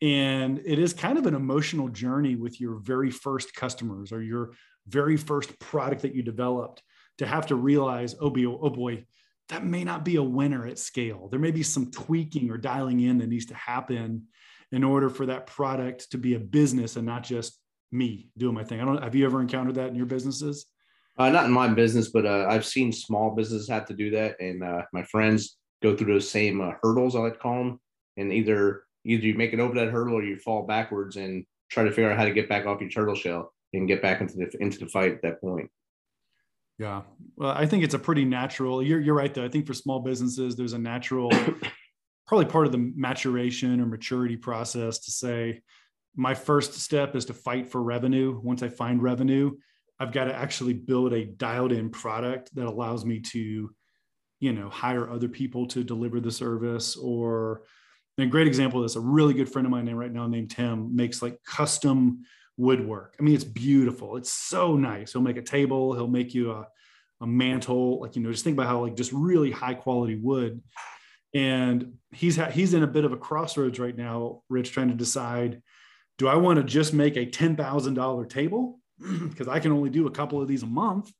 and 0.00 0.60
it 0.64 0.78
is 0.78 0.92
kind 0.92 1.18
of 1.18 1.26
an 1.26 1.34
emotional 1.34 1.88
journey 1.88 2.36
with 2.36 2.60
your 2.60 2.76
very 2.76 3.10
first 3.10 3.54
customers 3.54 4.12
or 4.12 4.22
your 4.22 4.52
very 4.86 5.16
first 5.16 5.58
product 5.58 6.02
that 6.02 6.14
you 6.14 6.22
developed 6.22 6.82
to 7.18 7.26
have 7.26 7.46
to 7.46 7.56
realize 7.56 8.14
oh, 8.20 8.30
boy, 8.30 8.46
oh 8.46 8.70
boy 8.70 9.04
that 9.48 9.66
may 9.66 9.84
not 9.84 10.04
be 10.04 10.16
a 10.16 10.22
winner 10.22 10.66
at 10.66 10.78
scale. 10.78 11.28
There 11.28 11.40
may 11.40 11.50
be 11.50 11.62
some 11.62 11.90
tweaking 11.90 12.50
or 12.50 12.56
dialing 12.56 13.00
in 13.00 13.18
that 13.18 13.28
needs 13.28 13.46
to 13.46 13.54
happen 13.54 14.28
in 14.70 14.84
order 14.84 15.10
for 15.10 15.26
that 15.26 15.46
product 15.46 16.10
to 16.12 16.18
be 16.18 16.34
a 16.34 16.38
business 16.38 16.96
and 16.96 17.04
not 17.04 17.22
just 17.22 17.60
me 17.90 18.30
doing 18.38 18.54
my 18.54 18.64
thing. 18.64 18.80
I 18.80 18.84
don't 18.84 19.02
have 19.02 19.14
you 19.14 19.26
ever 19.26 19.40
encountered 19.42 19.74
that 19.74 19.88
in 19.88 19.94
your 19.94 20.06
businesses? 20.06 20.66
Uh, 21.18 21.28
not 21.28 21.44
in 21.44 21.52
my 21.52 21.68
business, 21.68 22.08
but 22.08 22.24
uh, 22.24 22.46
I've 22.48 22.64
seen 22.64 22.90
small 22.90 23.34
businesses 23.34 23.68
have 23.68 23.84
to 23.86 23.94
do 23.94 24.10
that, 24.12 24.40
and 24.40 24.64
uh, 24.64 24.82
my 24.94 25.02
friends 25.02 25.58
go 25.82 25.96
through 25.96 26.12
those 26.12 26.30
same 26.30 26.60
uh, 26.60 26.72
hurdles. 26.82 27.14
I 27.14 27.20
like 27.20 27.34
to 27.34 27.38
call 27.38 27.58
them, 27.58 27.80
and 28.16 28.32
either 28.32 28.84
either 29.04 29.26
you 29.26 29.34
make 29.34 29.52
it 29.52 29.60
over 29.60 29.74
that 29.74 29.88
hurdle 29.90 30.14
or 30.14 30.22
you 30.22 30.36
fall 30.38 30.66
backwards 30.66 31.16
and 31.16 31.44
try 31.70 31.84
to 31.84 31.90
figure 31.90 32.10
out 32.10 32.18
how 32.18 32.24
to 32.24 32.32
get 32.32 32.48
back 32.48 32.66
off 32.66 32.80
your 32.80 32.90
turtle 32.90 33.14
shell 33.14 33.52
and 33.72 33.88
get 33.88 34.02
back 34.02 34.20
into 34.20 34.34
the 34.34 34.50
into 34.60 34.78
the 34.78 34.86
fight 34.86 35.12
at 35.12 35.22
that 35.22 35.40
point. 35.40 35.70
Yeah. 36.78 37.02
Well, 37.36 37.50
I 37.50 37.66
think 37.66 37.84
it's 37.84 37.94
a 37.94 37.98
pretty 37.98 38.24
natural. 38.24 38.82
You're 38.82 39.00
you're 39.00 39.14
right 39.14 39.32
though. 39.32 39.44
I 39.44 39.48
think 39.48 39.66
for 39.66 39.74
small 39.74 40.00
businesses, 40.00 40.56
there's 40.56 40.72
a 40.72 40.78
natural, 40.78 41.30
probably 42.26 42.46
part 42.46 42.66
of 42.66 42.72
the 42.72 42.92
maturation 42.96 43.80
or 43.80 43.86
maturity 43.86 44.36
process 44.36 44.98
to 45.00 45.10
say, 45.10 45.62
my 46.16 46.34
first 46.34 46.74
step 46.74 47.16
is 47.16 47.24
to 47.26 47.34
fight 47.34 47.70
for 47.70 47.82
revenue. 47.82 48.38
Once 48.42 48.62
I 48.62 48.68
find 48.68 49.02
revenue, 49.02 49.52
I've 49.98 50.12
got 50.12 50.24
to 50.24 50.34
actually 50.34 50.74
build 50.74 51.12
a 51.12 51.24
dialed 51.24 51.72
in 51.72 51.90
product 51.90 52.54
that 52.54 52.66
allows 52.66 53.04
me 53.04 53.20
to, 53.20 53.74
you 54.42 54.52
know, 54.52 54.68
hire 54.68 55.08
other 55.08 55.28
people 55.28 55.68
to 55.68 55.84
deliver 55.84 56.18
the 56.18 56.32
service. 56.32 56.96
Or 56.96 57.62
a 58.18 58.26
great 58.26 58.48
example 58.48 58.80
of 58.80 58.84
this, 58.84 58.96
a 58.96 59.00
really 59.00 59.34
good 59.34 59.48
friend 59.48 59.64
of 59.64 59.70
mine 59.70 59.88
right 59.94 60.12
now 60.12 60.26
named 60.26 60.50
Tim 60.50 60.96
makes 60.96 61.22
like 61.22 61.38
custom 61.46 62.24
woodwork. 62.56 63.14
I 63.20 63.22
mean, 63.22 63.36
it's 63.36 63.44
beautiful. 63.44 64.16
It's 64.16 64.32
so 64.32 64.76
nice. 64.76 65.12
He'll 65.12 65.22
make 65.22 65.36
a 65.36 65.42
table. 65.42 65.94
He'll 65.94 66.08
make 66.08 66.34
you 66.34 66.50
a, 66.50 66.66
a 67.20 67.26
mantle. 67.26 68.00
Like, 68.00 68.16
you 68.16 68.22
know, 68.22 68.32
just 68.32 68.42
think 68.42 68.56
about 68.56 68.66
how 68.66 68.80
like 68.80 68.96
just 68.96 69.12
really 69.12 69.52
high 69.52 69.74
quality 69.74 70.16
wood. 70.16 70.60
And 71.32 71.92
he's 72.10 72.36
ha- 72.36 72.50
he's 72.50 72.74
in 72.74 72.82
a 72.82 72.88
bit 72.88 73.04
of 73.04 73.12
a 73.12 73.16
crossroads 73.16 73.78
right 73.78 73.96
now, 73.96 74.42
Rich, 74.48 74.72
trying 74.72 74.88
to 74.88 74.94
decide, 74.94 75.62
do 76.18 76.26
I 76.26 76.34
want 76.34 76.56
to 76.56 76.64
just 76.64 76.92
make 76.92 77.16
a 77.16 77.26
$10,000 77.26 78.28
table? 78.28 78.80
Because 79.28 79.46
I 79.46 79.60
can 79.60 79.70
only 79.70 79.90
do 79.90 80.08
a 80.08 80.10
couple 80.10 80.42
of 80.42 80.48
these 80.48 80.64
a 80.64 80.66
month 80.66 81.12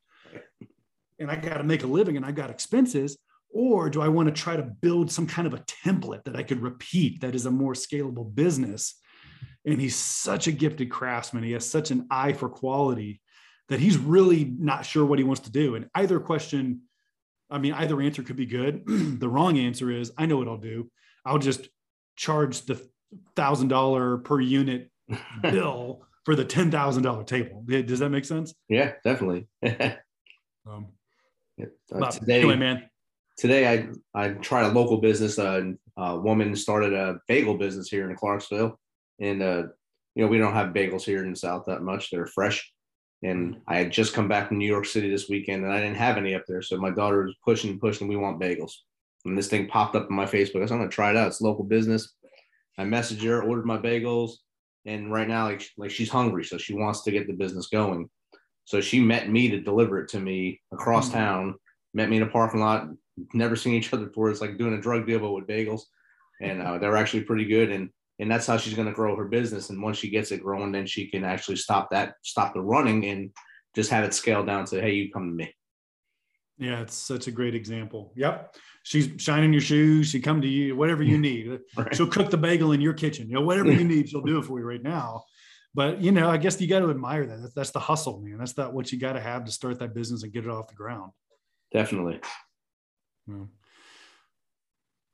and 1.22 1.30
I 1.30 1.36
got 1.36 1.58
to 1.58 1.64
make 1.64 1.84
a 1.84 1.86
living 1.86 2.16
and 2.16 2.26
I've 2.26 2.34
got 2.34 2.50
expenses. 2.50 3.16
Or 3.54 3.90
do 3.90 4.00
I 4.00 4.08
want 4.08 4.28
to 4.28 4.42
try 4.42 4.56
to 4.56 4.62
build 4.62 5.12
some 5.12 5.26
kind 5.26 5.46
of 5.46 5.52
a 5.52 5.64
template 5.84 6.24
that 6.24 6.36
I 6.36 6.42
could 6.42 6.62
repeat 6.62 7.20
that 7.20 7.34
is 7.34 7.44
a 7.46 7.50
more 7.50 7.74
scalable 7.74 8.34
business? 8.34 8.94
and 9.64 9.80
he's 9.80 9.96
such 9.96 10.46
a 10.46 10.52
gifted 10.52 10.90
craftsman. 10.90 11.44
He 11.44 11.52
has 11.52 11.68
such 11.68 11.90
an 11.90 12.06
eye 12.10 12.32
for 12.32 12.48
quality 12.48 13.20
that 13.68 13.80
he's 13.80 13.96
really 13.96 14.44
not 14.44 14.84
sure 14.84 15.04
what 15.04 15.18
he 15.18 15.24
wants 15.24 15.42
to 15.42 15.52
do. 15.52 15.76
And 15.76 15.88
either 15.94 16.18
question, 16.20 16.82
I 17.48 17.58
mean, 17.58 17.72
either 17.74 18.00
answer 18.00 18.22
could 18.22 18.36
be 18.36 18.46
good. 18.46 18.82
the 18.86 19.28
wrong 19.28 19.58
answer 19.58 19.90
is, 19.90 20.12
I 20.18 20.26
know 20.26 20.36
what 20.36 20.48
I'll 20.48 20.56
do. 20.56 20.90
I'll 21.24 21.38
just 21.38 21.68
charge 22.16 22.62
the 22.62 22.84
thousand 23.36 23.68
dollar 23.68 24.18
per 24.18 24.40
unit 24.40 24.90
bill 25.42 26.04
for 26.24 26.34
the 26.34 26.44
ten 26.44 26.70
thousand 26.70 27.04
dollar 27.04 27.24
table. 27.24 27.64
Does 27.66 28.00
that 28.00 28.10
make 28.10 28.24
sense? 28.24 28.54
Yeah, 28.68 28.92
definitely. 29.04 29.46
um, 30.66 30.88
uh, 31.60 32.10
today, 32.10 32.40
anyway, 32.40 32.56
man. 32.56 32.88
Today, 33.36 33.66
I 33.68 33.88
I 34.14 34.28
tried 34.34 34.64
a 34.64 34.72
local 34.72 34.98
business. 34.98 35.38
Uh, 35.38 35.72
a 35.96 36.18
woman 36.18 36.54
started 36.56 36.92
a 36.92 37.18
bagel 37.28 37.56
business 37.56 37.88
here 37.88 38.08
in 38.08 38.16
Clarksville, 38.16 38.78
and 39.20 39.42
uh, 39.42 39.62
you 40.14 40.22
know 40.22 40.28
we 40.28 40.38
don't 40.38 40.54
have 40.54 40.74
bagels 40.74 41.02
here 41.02 41.24
in 41.24 41.30
the 41.30 41.36
South 41.36 41.64
that 41.66 41.82
much. 41.82 42.10
They're 42.10 42.26
fresh, 42.26 42.72
and 43.22 43.56
I 43.66 43.76
had 43.76 43.92
just 43.92 44.14
come 44.14 44.28
back 44.28 44.48
from 44.48 44.58
New 44.58 44.68
York 44.68 44.86
City 44.86 45.10
this 45.10 45.28
weekend, 45.28 45.64
and 45.64 45.72
I 45.72 45.80
didn't 45.80 45.96
have 45.96 46.16
any 46.16 46.34
up 46.34 46.44
there. 46.46 46.62
So 46.62 46.76
my 46.76 46.90
daughter 46.90 47.24
was 47.24 47.36
pushing 47.44 47.70
and 47.70 47.80
pushing. 47.80 48.08
We 48.08 48.16
want 48.16 48.40
bagels, 48.40 48.72
and 49.24 49.36
this 49.36 49.48
thing 49.48 49.68
popped 49.68 49.96
up 49.96 50.08
on 50.10 50.16
my 50.16 50.26
Facebook. 50.26 50.62
I 50.62 50.66
said, 50.66 50.74
I'm 50.74 50.80
gonna 50.80 50.88
try 50.88 51.10
it 51.10 51.16
out. 51.16 51.28
It's 51.28 51.40
local 51.40 51.64
business. 51.64 52.14
I 52.78 52.84
messaged 52.84 53.22
her, 53.24 53.42
ordered 53.42 53.66
my 53.66 53.78
bagels, 53.78 54.32
and 54.86 55.12
right 55.12 55.28
now, 55.28 55.44
like 55.44 55.62
like 55.76 55.90
she's 55.90 56.10
hungry, 56.10 56.44
so 56.44 56.58
she 56.58 56.74
wants 56.74 57.02
to 57.02 57.10
get 57.10 57.26
the 57.26 57.34
business 57.34 57.68
going. 57.68 58.08
So 58.64 58.80
she 58.80 59.00
met 59.00 59.28
me 59.28 59.50
to 59.50 59.60
deliver 59.60 60.00
it 60.00 60.08
to 60.10 60.20
me 60.20 60.60
across 60.72 61.08
mm-hmm. 61.08 61.18
town. 61.18 61.54
Met 61.94 62.08
me 62.08 62.16
in 62.16 62.22
a 62.22 62.26
parking 62.26 62.60
lot. 62.60 62.88
Never 63.34 63.56
seen 63.56 63.74
each 63.74 63.92
other 63.92 64.06
before. 64.06 64.30
It's 64.30 64.40
like 64.40 64.58
doing 64.58 64.74
a 64.74 64.80
drug 64.80 65.06
deal 65.06 65.18
but 65.18 65.32
with 65.32 65.46
bagels, 65.46 65.82
and 66.40 66.62
uh, 66.62 66.78
they're 66.78 66.96
actually 66.96 67.24
pretty 67.24 67.44
good. 67.44 67.70
And 67.70 67.90
and 68.18 68.30
that's 68.30 68.46
how 68.46 68.56
she's 68.56 68.74
going 68.74 68.88
to 68.88 68.94
grow 68.94 69.16
her 69.16 69.24
business. 69.24 69.70
And 69.70 69.82
once 69.82 69.98
she 69.98 70.08
gets 70.08 70.30
it 70.30 70.42
growing, 70.42 70.72
then 70.72 70.86
she 70.86 71.08
can 71.08 71.24
actually 71.24 71.56
stop 71.56 71.90
that, 71.90 72.14
stop 72.22 72.54
the 72.54 72.60
running, 72.60 73.04
and 73.06 73.30
just 73.74 73.90
have 73.90 74.04
it 74.04 74.14
scale 74.14 74.44
down 74.44 74.64
to, 74.66 74.80
hey, 74.80 74.92
you 74.92 75.10
come 75.10 75.28
to 75.28 75.34
me. 75.34 75.54
Yeah, 76.58 76.82
it's 76.82 76.94
such 76.94 77.26
a 77.26 77.32
great 77.32 77.54
example. 77.54 78.12
Yep. 78.14 78.54
She's 78.84 79.10
shining 79.16 79.52
your 79.52 79.62
shoes. 79.62 80.08
She 80.08 80.20
come 80.20 80.40
to 80.40 80.48
you, 80.48 80.76
whatever 80.76 81.02
you 81.02 81.18
need. 81.30 81.58
right. 81.76 81.94
She'll 81.94 82.06
cook 82.06 82.30
the 82.30 82.36
bagel 82.36 82.72
in 82.72 82.80
your 82.80 82.92
kitchen. 82.92 83.28
You 83.28 83.34
know, 83.34 83.42
whatever 83.42 83.72
you 83.72 83.84
need, 83.88 84.08
she'll 84.08 84.22
do 84.22 84.38
it 84.38 84.44
for 84.44 84.58
you 84.60 84.64
right 84.64 84.82
now. 84.82 85.24
But 85.74 86.00
you 86.00 86.12
know, 86.12 86.28
I 86.28 86.36
guess 86.36 86.60
you 86.60 86.68
got 86.68 86.80
to 86.80 86.90
admire 86.90 87.26
that. 87.26 87.40
That's, 87.40 87.54
that's 87.54 87.70
the 87.70 87.80
hustle, 87.80 88.20
man. 88.20 88.38
That's 88.38 88.56
not 88.56 88.74
what 88.74 88.92
you 88.92 88.98
got 88.98 89.14
to 89.14 89.20
have 89.20 89.44
to 89.44 89.52
start 89.52 89.78
that 89.78 89.94
business 89.94 90.22
and 90.22 90.32
get 90.32 90.44
it 90.44 90.50
off 90.50 90.68
the 90.68 90.74
ground. 90.74 91.12
Definitely. 91.72 92.20
Yeah. 93.26 93.44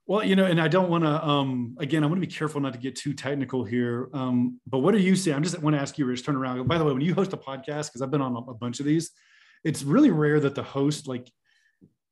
Well, 0.07 0.25
you 0.25 0.37
know, 0.37 0.47
and 0.47 0.61
I 0.61 0.69
don't 0.69 0.89
want 0.89 1.05
to. 1.05 1.25
Um, 1.25 1.77
again, 1.79 2.03
I 2.03 2.07
want 2.07 2.21
to 2.21 2.27
be 2.27 2.33
careful 2.33 2.61
not 2.61 2.73
to 2.73 2.79
get 2.79 2.97
too 2.97 3.13
technical 3.13 3.63
here. 3.63 4.09
Um, 4.15 4.59
but 4.67 4.79
what 4.79 4.95
are 4.95 4.99
you 4.99 5.15
saying? 5.15 5.37
I'm 5.37 5.43
just 5.43 5.61
want 5.61 5.77
to 5.77 5.81
ask 5.83 5.99
you, 5.99 6.07
Rich. 6.07 6.25
Turn 6.25 6.35
around. 6.35 6.67
By 6.67 6.79
the 6.79 6.85
way, 6.85 6.93
when 6.93 7.03
you 7.03 7.15
host 7.15 7.35
a 7.35 7.37
podcast, 7.37 7.89
because 7.89 8.01
I've 8.03 8.11
been 8.11 8.23
on 8.23 8.35
a, 8.35 8.39
a 8.39 8.55
bunch 8.55 8.81
of 8.81 8.87
these, 8.87 9.11
it's 9.65 9.83
really 9.83 10.11
rare 10.11 10.41
that 10.41 10.55
the 10.55 10.63
host 10.63 11.07
like 11.07 11.31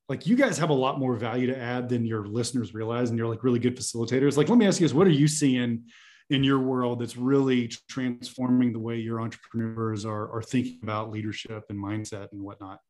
like 0.09 0.27
you 0.27 0.37
guys 0.37 0.59
have 0.59 0.71
a 0.71 0.75
lot 0.75 0.99
more 0.99 1.17
value 1.17 1.49
to 1.49 1.59
add 1.59 1.89
than 1.89 2.05
your 2.05 2.27
listeners 2.27 2.75
realize 2.75 3.11
and 3.11 3.19
you're 3.19 3.29
like 3.29 3.43
really 3.43 3.59
good 3.59 3.77
facilitators 3.77 4.37
like 4.37 4.49
let 4.49 4.59
me 4.59 4.67
ask 4.67 4.81
you 4.81 4.87
this 4.87 4.95
what 4.95 5.07
are 5.07 5.11
you 5.11 5.27
seeing 5.27 5.85
in 6.31 6.43
your 6.43 6.59
world 6.59 7.01
that's 7.01 7.17
really 7.17 7.69
transforming 7.89 8.73
the 8.73 8.79
way 8.79 8.97
your 8.97 9.21
entrepreneurs 9.21 10.05
are, 10.05 10.31
are 10.33 10.43
thinking 10.43 10.79
about 10.83 11.11
leadership 11.11 11.65
and 11.69 11.79
mindset 11.79 12.33
and 12.33 12.43
whatnot 12.43 12.81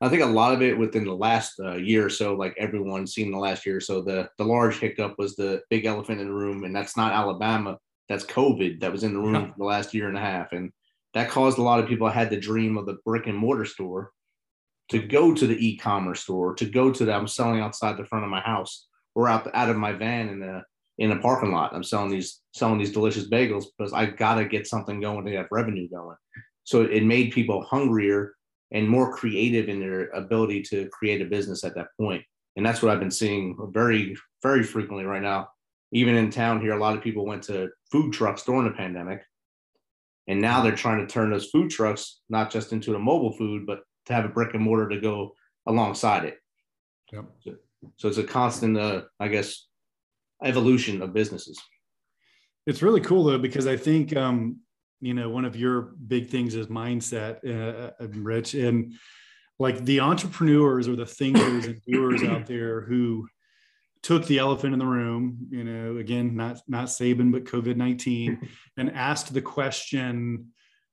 I 0.00 0.08
think 0.08 0.22
a 0.22 0.26
lot 0.26 0.52
of 0.52 0.60
it 0.60 0.76
within 0.76 1.04
the 1.04 1.14
last 1.14 1.58
uh, 1.60 1.76
year 1.76 2.04
or 2.04 2.10
so, 2.10 2.34
like 2.34 2.54
everyone's 2.58 3.14
seen 3.14 3.30
the 3.30 3.38
last 3.38 3.64
year 3.64 3.78
or 3.78 3.80
so, 3.80 4.02
the 4.02 4.28
the 4.38 4.44
large 4.44 4.78
hiccup 4.78 5.14
was 5.18 5.36
the 5.36 5.62
big 5.70 5.86
elephant 5.86 6.20
in 6.20 6.26
the 6.26 6.34
room, 6.34 6.64
and 6.64 6.74
that's 6.74 6.96
not 6.96 7.12
Alabama. 7.12 7.78
That's 8.08 8.26
COVID 8.26 8.80
that 8.80 8.92
was 8.92 9.02
in 9.02 9.14
the 9.14 9.20
room 9.20 9.34
yeah. 9.34 9.46
for 9.46 9.54
the 9.56 9.64
last 9.64 9.94
year 9.94 10.08
and 10.08 10.18
a 10.18 10.20
half, 10.20 10.52
and 10.52 10.72
that 11.14 11.30
caused 11.30 11.58
a 11.58 11.62
lot 11.62 11.80
of 11.80 11.88
people 11.88 12.08
had 12.08 12.28
the 12.28 12.36
dream 12.36 12.76
of 12.76 12.86
the 12.86 12.98
brick 13.04 13.28
and 13.28 13.38
mortar 13.38 13.64
store 13.64 14.10
to 14.90 14.98
go 14.98 15.32
to 15.32 15.46
the 15.46 15.66
e-commerce 15.66 16.20
store, 16.20 16.54
to 16.56 16.66
go 16.66 16.92
to 16.92 17.06
that. 17.06 17.16
I'm 17.16 17.28
selling 17.28 17.60
outside 17.60 17.96
the 17.96 18.04
front 18.04 18.24
of 18.24 18.30
my 18.30 18.40
house 18.40 18.86
or 19.14 19.28
out 19.28 19.48
out 19.54 19.70
of 19.70 19.76
my 19.76 19.92
van 19.92 20.28
in 20.28 20.42
a 20.42 20.64
in 20.98 21.10
a 21.10 21.18
parking 21.18 21.52
lot. 21.52 21.74
I'm 21.74 21.82
selling 21.82 22.10
these 22.10 22.40
selling 22.52 22.78
these 22.78 22.92
delicious 22.92 23.28
bagels 23.28 23.64
because 23.76 23.92
I 23.92 24.06
gotta 24.06 24.44
get 24.44 24.66
something 24.66 25.00
going 25.00 25.24
to 25.24 25.32
get 25.32 25.48
revenue 25.50 25.88
going. 25.88 26.16
So 26.64 26.82
it 26.82 27.04
made 27.04 27.32
people 27.32 27.64
hungrier 27.64 28.34
and 28.72 28.88
more 28.88 29.14
creative 29.14 29.68
in 29.68 29.80
their 29.80 30.08
ability 30.10 30.62
to 30.62 30.88
create 30.88 31.20
a 31.22 31.26
business 31.26 31.64
at 31.64 31.74
that 31.76 31.88
point. 32.00 32.24
And 32.56 32.64
that's 32.64 32.82
what 32.82 32.92
I've 32.92 33.00
been 33.00 33.10
seeing 33.10 33.56
very, 33.72 34.16
very 34.42 34.62
frequently 34.62 35.04
right 35.04 35.22
now. 35.22 35.48
Even 35.92 36.16
in 36.16 36.30
town 36.30 36.60
here, 36.60 36.72
a 36.72 36.80
lot 36.80 36.96
of 36.96 37.02
people 37.02 37.26
went 37.26 37.42
to 37.44 37.68
food 37.92 38.12
trucks 38.12 38.42
during 38.44 38.64
the 38.64 38.70
pandemic. 38.70 39.22
And 40.26 40.40
now 40.40 40.62
they're 40.62 40.74
trying 40.74 41.06
to 41.06 41.12
turn 41.12 41.30
those 41.30 41.50
food 41.50 41.70
trucks 41.70 42.20
not 42.28 42.50
just 42.50 42.72
into 42.72 42.94
a 42.94 42.98
mobile 42.98 43.32
food, 43.32 43.66
but 43.66 43.80
to 44.06 44.12
have 44.14 44.24
a 44.24 44.28
brick 44.28 44.54
and 44.54 44.62
mortar 44.62 44.88
to 44.88 45.00
go 45.00 45.34
alongside 45.66 46.24
it. 46.24 46.38
Yep. 47.12 47.24
So, 47.40 47.54
so 47.96 48.08
it's 48.08 48.18
a 48.18 48.24
constant, 48.24 48.78
uh, 48.78 49.02
I 49.20 49.28
guess, 49.28 49.66
evolution 50.44 51.02
of 51.02 51.12
businesses. 51.12 51.58
It's 52.66 52.82
really 52.82 53.00
cool 53.00 53.24
though, 53.24 53.38
because 53.38 53.66
I 53.66 53.76
think 53.76 54.16
um, 54.16 54.60
you 55.00 55.14
know 55.14 55.28
one 55.28 55.44
of 55.44 55.56
your 55.56 55.94
big 56.06 56.28
things 56.28 56.54
is 56.54 56.66
mindset 56.68 57.38
uh, 57.44 57.90
uh, 58.00 58.08
rich. 58.08 58.54
And 58.54 58.94
like 59.58 59.84
the 59.84 60.00
entrepreneurs 60.00 60.88
or 60.88 60.96
the 60.96 61.06
thinkers 61.06 61.66
and 61.66 61.80
doers 61.86 62.22
out 62.22 62.46
there 62.46 62.82
who 62.82 63.28
took 64.02 64.26
the 64.26 64.38
elephant 64.38 64.74
in 64.74 64.78
the 64.78 64.84
room 64.84 65.38
you 65.48 65.64
know 65.64 65.96
again 65.96 66.36
not 66.36 66.60
not 66.68 66.88
Saban 66.88 67.32
but 67.32 67.44
covid-19 67.44 68.36
and 68.76 68.90
asked 68.90 69.32
the 69.32 69.40
question 69.40 70.48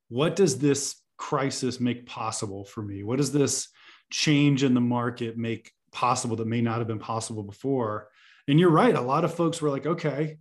what 0.07 0.35
does 0.35 0.59
this 0.59 1.01
crisis 1.21 1.79
make 1.79 2.05
possible 2.07 2.65
for 2.65 2.81
me? 2.81 3.03
What 3.03 3.17
does 3.17 3.31
this 3.31 3.69
change 4.09 4.63
in 4.63 4.73
the 4.73 4.81
market 4.81 5.37
make 5.37 5.71
possible 5.93 6.35
that 6.35 6.47
may 6.47 6.61
not 6.61 6.79
have 6.79 6.87
been 6.87 6.99
possible 6.99 7.43
before 7.43 8.09
and 8.51 8.59
you're 8.59 8.69
right 8.69 8.95
a 8.95 9.01
lot 9.01 9.25
of 9.25 9.33
folks 9.33 9.59
were 9.59 9.71
like 9.71 9.87
okay 9.87 10.37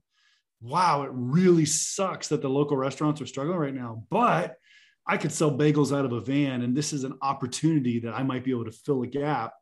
wow, 0.61 1.03
it 1.03 1.11
really 1.13 1.65
sucks 1.65 2.29
that 2.29 2.43
the 2.43 2.49
local 2.49 2.77
restaurants 2.77 3.21
are 3.21 3.27
struggling 3.27 3.59
right 3.59 3.75
now, 3.75 4.05
but 4.11 4.57
I 5.07 5.17
could 5.17 5.33
sell 5.33 5.57
bagels 5.57 5.97
out 5.97 6.05
of 6.05 6.13
a 6.13 6.21
van, 6.21 6.63
and 6.63 6.77
this 6.77 6.93
is 6.93 7.05
an 7.05 7.17
opportunity 7.23 8.01
that 8.01 8.15
I 8.15 8.23
might 8.23 8.45
be 8.45 8.51
able 8.51 8.67
to 8.67 8.73
fill 8.73 9.03
a 9.03 9.07
gap. 9.07 9.55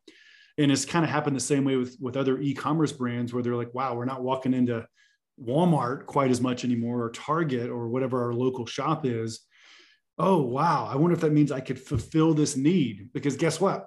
And 0.58 0.72
it's 0.72 0.84
kind 0.84 1.04
of 1.04 1.10
happened 1.10 1.36
the 1.36 1.40
same 1.40 1.64
way 1.64 1.76
with, 1.76 1.96
with 2.00 2.16
other 2.16 2.38
e-commerce 2.40 2.92
brands 2.92 3.32
where 3.32 3.42
they're 3.42 3.54
like, 3.54 3.72
wow, 3.72 3.94
we're 3.94 4.04
not 4.04 4.24
walking 4.24 4.54
into 4.54 4.84
Walmart 5.40 6.06
quite 6.06 6.32
as 6.32 6.40
much 6.40 6.64
anymore, 6.64 7.04
or 7.04 7.10
Target, 7.10 7.70
or 7.70 7.88
whatever 7.88 8.24
our 8.24 8.34
local 8.34 8.66
shop 8.66 9.06
is. 9.06 9.40
Oh, 10.18 10.42
wow. 10.42 10.88
I 10.90 10.96
wonder 10.96 11.14
if 11.14 11.20
that 11.20 11.32
means 11.32 11.52
I 11.52 11.60
could 11.60 11.78
fulfill 11.78 12.34
this 12.34 12.56
need. 12.56 13.10
Because 13.14 13.36
guess 13.36 13.60
what? 13.60 13.86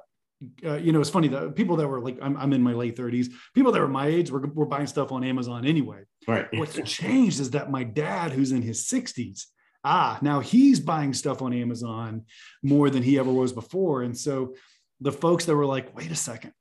Uh, 0.65 0.75
you 0.75 0.91
know, 0.91 0.99
it's 0.99 1.09
funny 1.09 1.27
that 1.29 1.55
people 1.55 1.75
that 1.77 1.87
were 1.87 2.01
like, 2.01 2.17
I'm, 2.21 2.35
I'm 2.37 2.53
in 2.53 2.61
my 2.61 2.73
late 2.73 2.95
30s, 2.95 3.31
people 3.53 3.71
that 3.71 3.79
were 3.79 3.87
my 3.87 4.07
age 4.07 4.31
were, 4.31 4.41
were 4.47 4.65
buying 4.65 4.87
stuff 4.87 5.11
on 5.11 5.23
Amazon 5.23 5.65
anyway. 5.65 6.03
Right. 6.27 6.47
What's 6.53 6.79
changed 6.83 7.39
is 7.39 7.51
that 7.51 7.71
my 7.71 7.83
dad, 7.83 8.31
who's 8.31 8.51
in 8.51 8.61
his 8.61 8.85
60s, 8.85 9.45
ah, 9.83 10.17
now 10.21 10.39
he's 10.39 10.79
buying 10.79 11.13
stuff 11.13 11.41
on 11.41 11.53
Amazon 11.53 12.25
more 12.63 12.89
than 12.89 13.03
he 13.03 13.19
ever 13.19 13.31
was 13.31 13.53
before. 13.53 14.03
And 14.03 14.17
so 14.17 14.55
the 14.99 15.11
folks 15.11 15.45
that 15.45 15.55
were 15.55 15.65
like, 15.65 15.95
wait 15.95 16.11
a 16.11 16.15
second, 16.15 16.53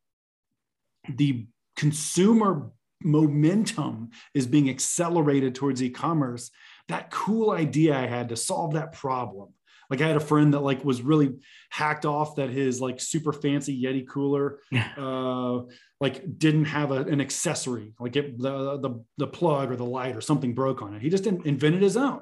the 1.09 1.47
consumer 1.77 2.71
momentum 3.03 4.11
is 4.35 4.47
being 4.47 4.69
accelerated 4.69 5.55
towards 5.55 5.83
e-commerce. 5.83 6.51
That 6.89 7.11
cool 7.11 7.51
idea 7.51 7.97
I 7.97 8.07
had 8.07 8.29
to 8.29 8.37
solve 8.37 8.75
that 8.75 8.93
problem 8.93 9.55
like 9.91 10.01
I 10.01 10.07
had 10.07 10.17
a 10.17 10.21
friend 10.21 10.55
that 10.55 10.61
like 10.61 10.85
was 10.85 11.03
really 11.03 11.33
hacked 11.69 12.07
off 12.07 12.37
that 12.37 12.49
his 12.51 12.81
like 12.81 13.01
super 13.01 13.33
fancy 13.33 13.83
Yeti 13.83 14.07
cooler, 14.07 14.61
uh, 14.97 15.63
like 16.01 16.39
didn't 16.39 16.67
have 16.67 16.93
a, 16.93 17.03
an 17.03 17.21
accessory, 17.21 17.93
like 17.99 18.15
it, 18.15 18.39
the, 18.39 18.79
the, 18.79 19.05
the 19.19 19.27
plug 19.27 19.71
or 19.71 19.77
the 19.77 19.85
light 19.85 20.17
or 20.17 20.21
something 20.21 20.55
broke 20.55 20.81
on 20.81 20.95
it. 20.95 21.03
He 21.03 21.11
just 21.11 21.27
invented 21.27 21.83
his 21.83 21.97
own, 21.97 22.21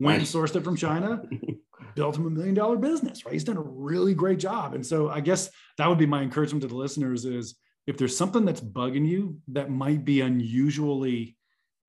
went 0.00 0.18
nice. 0.18 0.34
and 0.34 0.42
sourced 0.42 0.56
it 0.56 0.64
from 0.64 0.76
China, 0.76 1.22
built 1.94 2.16
him 2.16 2.26
a 2.26 2.30
million 2.30 2.54
dollar 2.54 2.76
business, 2.76 3.26
right? 3.26 3.34
He's 3.34 3.44
done 3.44 3.58
a 3.58 3.62
really 3.62 4.14
great 4.14 4.38
job. 4.38 4.74
And 4.74 4.84
so 4.84 5.10
I 5.10 5.20
guess 5.20 5.50
that 5.76 5.88
would 5.88 5.98
be 5.98 6.06
my 6.06 6.22
encouragement 6.22 6.62
to 6.62 6.68
the 6.68 6.74
listeners 6.74 7.26
is 7.26 7.56
if 7.86 7.98
there's 7.98 8.16
something 8.16 8.46
that's 8.46 8.60
bugging 8.60 9.06
you 9.06 9.36
that 9.48 9.70
might 9.70 10.04
be 10.04 10.22
unusually 10.22 11.36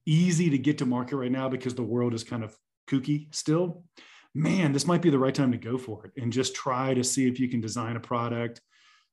easy 0.05 0.49
to 0.49 0.57
get 0.57 0.79
to 0.79 0.85
market 0.85 1.15
right 1.15 1.31
now 1.31 1.47
because 1.47 1.75
the 1.75 1.83
world 1.83 2.13
is 2.13 2.25
kind 2.25 2.43
of 2.43 2.53
kooky 2.89 3.33
still 3.33 3.83
man, 4.35 4.71
this 4.71 4.87
might 4.87 5.01
be 5.01 5.09
the 5.09 5.19
right 5.19 5.33
time 5.33 5.51
to 5.51 5.57
go 5.57 5.77
for 5.77 6.05
it 6.05 6.21
and 6.21 6.33
just 6.33 6.55
try 6.55 6.93
to 6.93 7.03
see 7.03 7.27
if 7.27 7.39
you 7.39 7.47
can 7.47 7.61
design 7.61 7.95
a 7.95 7.99
product. 7.99 8.61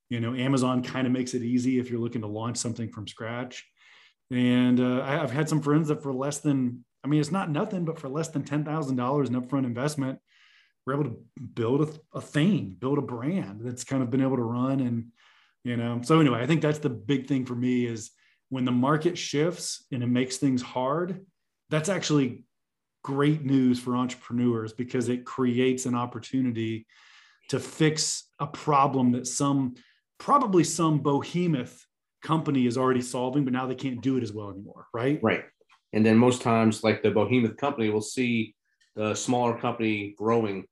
You 0.09 0.21
know, 0.21 0.35
Amazon 0.35 0.83
kind 0.83 1.07
of 1.07 1.13
makes 1.13 1.35
it 1.35 1.43
easy 1.43 1.79
if 1.79 1.91
you're 1.91 2.01
looking 2.01 2.23
to 2.23 2.27
launch 2.27 2.57
something 2.57 2.91
from 2.91 3.07
scratch. 3.07 3.65
And 4.31 4.81
uh, 4.81 5.03
I've 5.03 5.31
had 5.31 5.49
some 5.49 5.61
friends 5.61 5.89
that 5.89 6.03
for 6.03 6.13
less 6.13 6.39
than, 6.39 6.85
I 7.05 7.09
mean, 7.09 7.21
it's 7.21 7.33
not 7.33 7.51
nothing, 7.51 7.85
but 7.85 7.99
for 7.99 8.09
less 8.09 8.29
than 8.29 8.45
$10,000 8.45 9.27
in 9.27 9.43
upfront 9.43 9.65
investment, 9.65 10.19
we're 10.87 10.95
able 10.95 11.05
to 11.05 11.19
build 11.55 11.83
a, 11.83 12.19
a 12.19 12.21
thing, 12.21 12.77
build 12.79 12.99
a 12.99 13.03
brand 13.03 13.61
that's 13.63 13.85
kind 13.85 14.03
of 14.03 14.11
been 14.11 14.23
able 14.23 14.37
to 14.37 14.43
run. 14.43 14.81
And, 14.81 15.07
you 15.65 15.77
know, 15.77 16.01
so 16.03 16.21
anyway, 16.21 16.41
I 16.41 16.47
think 16.47 16.63
that's 16.63 16.79
the 16.79 16.91
big 16.91 17.27
thing 17.27 17.45
for 17.45 17.55
me 17.55 17.87
is 17.87 18.11
when 18.49 18.65
the 18.65 18.73
market 18.73 19.19
shifts 19.19 19.85
and 19.93 20.03
it 20.03 20.09
makes 20.09 20.39
things 20.39 20.63
hard, 20.63 21.25
that's 21.69 21.89
actually 21.89 22.45
great 23.03 23.45
news 23.45 23.79
for 23.79 23.97
entrepreneurs 23.97 24.73
because 24.73 25.09
it 25.09 25.25
creates 25.25 25.87
an 25.87 25.95
opportunity 25.95 26.87
to 27.49 27.59
fix 27.59 28.29
a 28.39 28.47
problem 28.47 29.13
that 29.13 29.27
some 29.27 29.75
probably 30.19 30.65
some 30.65 31.03
behemoth 31.03 31.85
company 32.23 32.67
is 32.67 32.77
already 32.77 33.01
solving 33.01 33.45
but 33.45 33.53
now 33.53 33.67
they 33.67 33.75
can't 33.75 34.03
do 34.03 34.17
it 34.17 34.23
as 34.23 34.33
well 34.33 34.51
anymore 34.51 34.87
right? 34.93 35.19
Right. 35.23 35.45
And 35.93 36.05
then 36.05 36.17
most 36.19 36.43
times 36.43 36.85
like 36.85 37.03
the 37.03 37.11
behemoth 37.11 37.57
company 37.57 37.89
will 37.89 38.03
see 38.03 38.55
the 38.95 39.15
smaller 39.15 39.59
company 39.59 40.15
growing 40.17 40.67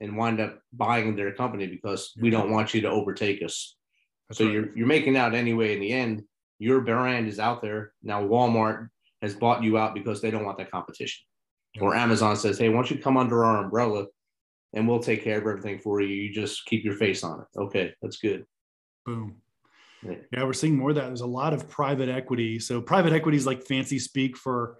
and 0.00 0.16
wind 0.16 0.40
up 0.40 0.58
buying 0.72 1.16
their 1.16 1.32
company 1.32 1.66
because 1.66 2.12
we 2.20 2.30
don't 2.30 2.50
want 2.50 2.74
you 2.74 2.80
to 2.82 2.88
overtake 2.88 3.42
us. 3.42 3.76
That's 4.28 4.38
so 4.38 4.44
right. 4.44 4.52
you're 4.52 4.76
you're 4.76 4.86
making 4.86 5.16
out 5.16 5.34
anyway 5.34 5.74
in 5.74 5.80
the 5.80 5.92
end. 5.92 6.22
Your 6.58 6.80
brand 6.80 7.26
is 7.26 7.38
out 7.38 7.62
there. 7.62 7.92
Now 8.02 8.22
walmart 8.22 8.88
has 9.22 9.34
bought 9.34 9.62
you 9.62 9.78
out 9.78 9.94
because 9.94 10.20
they 10.20 10.30
don't 10.30 10.44
want 10.44 10.58
that 10.58 10.70
competition. 10.70 11.24
Or 11.80 11.94
amazon 11.94 12.36
says 12.36 12.58
hey 12.58 12.68
why 12.68 12.76
don't 12.76 12.90
you 12.90 12.98
come 12.98 13.16
under 13.16 13.44
our 13.44 13.64
umbrella 13.64 14.06
and 14.72 14.88
we'll 14.88 15.00
take 15.00 15.22
care 15.22 15.38
of 15.38 15.46
everything 15.46 15.78
for 15.78 16.00
you 16.00 16.08
you 16.08 16.32
just 16.32 16.64
keep 16.66 16.84
your 16.84 16.94
face 16.94 17.22
on 17.22 17.40
it 17.40 17.58
okay 17.58 17.94
that's 18.02 18.18
good 18.18 18.44
boom 19.04 19.36
yeah. 20.02 20.44
we're 20.44 20.52
seeing 20.52 20.76
more 20.76 20.90
of 20.90 20.96
that. 20.96 21.06
There's 21.06 21.20
a 21.20 21.26
lot 21.26 21.52
of 21.52 21.68
private 21.68 22.08
equity. 22.08 22.58
So 22.58 22.80
private 22.80 23.12
equity 23.12 23.36
is 23.36 23.46
like 23.46 23.62
fancy 23.62 23.98
speak 23.98 24.36
for 24.36 24.78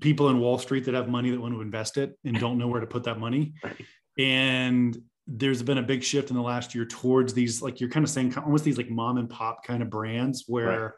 people 0.00 0.28
in 0.30 0.38
Wall 0.38 0.58
Street 0.58 0.84
that 0.84 0.94
have 0.94 1.08
money 1.08 1.30
that 1.30 1.40
want 1.40 1.54
to 1.54 1.60
invest 1.60 1.96
it 1.96 2.18
and 2.24 2.38
don't 2.38 2.58
know 2.58 2.68
where 2.68 2.80
to 2.80 2.86
put 2.86 3.04
that 3.04 3.18
money. 3.18 3.54
Right. 3.64 3.76
And 4.16 4.96
there's 5.26 5.60
been 5.60 5.78
a 5.78 5.82
big 5.82 6.04
shift 6.04 6.30
in 6.30 6.36
the 6.36 6.42
last 6.42 6.72
year 6.72 6.84
towards 6.84 7.34
these, 7.34 7.60
like 7.60 7.80
you're 7.80 7.90
kind 7.90 8.04
of 8.04 8.10
saying, 8.10 8.32
almost 8.36 8.62
these 8.62 8.78
like 8.78 8.88
mom 8.88 9.18
and 9.18 9.28
pop 9.28 9.64
kind 9.64 9.82
of 9.82 9.90
brands 9.90 10.44
where, 10.46 10.80
right. 10.82 10.92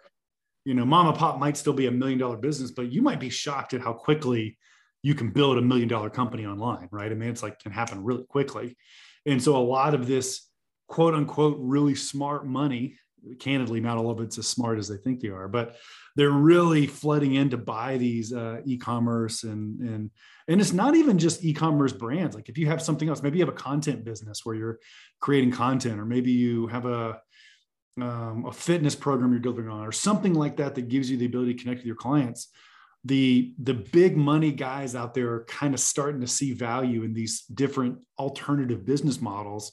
you 0.66 0.74
know, 0.74 0.84
mom 0.84 1.06
and 1.06 1.16
pop 1.16 1.38
might 1.38 1.56
still 1.56 1.72
be 1.72 1.86
a 1.86 1.90
million 1.90 2.18
dollar 2.18 2.36
business, 2.36 2.72
but 2.72 2.92
you 2.92 3.00
might 3.00 3.18
be 3.18 3.30
shocked 3.30 3.72
at 3.72 3.80
how 3.80 3.94
quickly 3.94 4.58
you 5.06 5.14
can 5.14 5.30
build 5.30 5.56
a 5.56 5.62
million 5.62 5.86
dollar 5.86 6.10
company 6.10 6.44
online, 6.44 6.88
right? 6.90 7.12
I 7.12 7.14
mean, 7.14 7.28
it's 7.28 7.40
like 7.40 7.60
can 7.60 7.70
happen 7.70 8.02
really 8.02 8.24
quickly. 8.24 8.76
And 9.24 9.40
so 9.40 9.56
a 9.56 9.58
lot 9.58 9.94
of 9.94 10.08
this 10.08 10.50
quote 10.88 11.14
unquote 11.14 11.58
really 11.60 11.94
smart 11.94 12.44
money 12.44 12.98
candidly, 13.38 13.78
not 13.80 13.98
all 13.98 14.10
of 14.10 14.18
it's 14.20 14.36
as 14.36 14.48
smart 14.48 14.78
as 14.80 14.88
they 14.88 14.96
think 14.96 15.20
they 15.20 15.28
are, 15.28 15.46
but 15.46 15.76
they're 16.16 16.30
really 16.30 16.88
flooding 16.88 17.36
in 17.36 17.50
to 17.50 17.56
buy 17.56 17.96
these 17.98 18.32
uh, 18.32 18.62
e-commerce 18.64 19.44
and 19.44 19.80
and 19.80 20.10
and 20.48 20.60
it's 20.60 20.72
not 20.72 20.96
even 20.96 21.20
just 21.20 21.44
e-commerce 21.44 21.92
brands. 21.92 22.34
Like 22.34 22.48
if 22.48 22.58
you 22.58 22.66
have 22.66 22.82
something 22.82 23.08
else, 23.08 23.22
maybe 23.22 23.38
you 23.38 23.44
have 23.44 23.54
a 23.54 23.56
content 23.70 24.04
business 24.04 24.44
where 24.44 24.56
you're 24.56 24.80
creating 25.20 25.52
content, 25.52 26.00
or 26.00 26.04
maybe 26.04 26.32
you 26.32 26.66
have 26.66 26.84
a 26.84 27.20
um, 28.00 28.44
a 28.44 28.52
fitness 28.52 28.96
program 28.96 29.30
you're 29.30 29.38
delivering 29.38 29.68
on, 29.68 29.86
or 29.86 29.92
something 29.92 30.34
like 30.34 30.56
that 30.56 30.74
that 30.74 30.88
gives 30.88 31.08
you 31.08 31.16
the 31.16 31.26
ability 31.26 31.54
to 31.54 31.62
connect 31.62 31.78
with 31.78 31.86
your 31.86 31.94
clients. 31.94 32.48
The 33.06 33.54
the 33.62 33.74
big 33.74 34.16
money 34.16 34.52
guys 34.52 34.94
out 34.94 35.14
there 35.14 35.32
are 35.32 35.44
kind 35.44 35.74
of 35.74 35.80
starting 35.80 36.20
to 36.20 36.26
see 36.26 36.52
value 36.52 37.02
in 37.02 37.14
these 37.14 37.42
different 37.42 37.98
alternative 38.18 38.84
business 38.84 39.20
models 39.20 39.72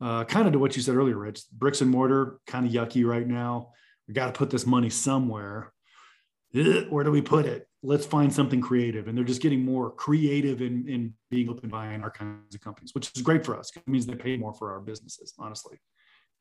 uh, 0.00 0.24
kind 0.24 0.46
of 0.46 0.52
to 0.52 0.58
what 0.58 0.76
you 0.76 0.82
said 0.82 0.94
earlier, 0.94 1.18
Rich. 1.18 1.42
Bricks 1.52 1.80
and 1.80 1.90
mortar, 1.90 2.38
kind 2.46 2.66
of 2.66 2.72
yucky 2.72 3.04
right 3.04 3.26
now. 3.26 3.72
We 4.06 4.14
got 4.14 4.26
to 4.26 4.32
put 4.32 4.50
this 4.50 4.66
money 4.66 4.90
somewhere. 4.90 5.72
Where 6.52 7.04
do 7.04 7.10
we 7.10 7.20
put 7.20 7.46
it? 7.46 7.68
Let's 7.82 8.06
find 8.06 8.32
something 8.32 8.60
creative. 8.60 9.06
And 9.06 9.16
they're 9.16 9.24
just 9.24 9.42
getting 9.42 9.64
more 9.64 9.90
creative 9.90 10.62
in, 10.62 10.88
in 10.88 11.14
being 11.30 11.48
open 11.48 11.68
buying 11.68 12.02
our 12.02 12.10
kinds 12.10 12.54
of 12.54 12.60
companies, 12.60 12.94
which 12.94 13.10
is 13.14 13.22
great 13.22 13.44
for 13.44 13.56
us. 13.56 13.70
It 13.76 13.86
means 13.86 14.06
they 14.06 14.14
pay 14.14 14.36
more 14.36 14.54
for 14.54 14.72
our 14.72 14.80
businesses, 14.80 15.34
honestly. 15.38 15.78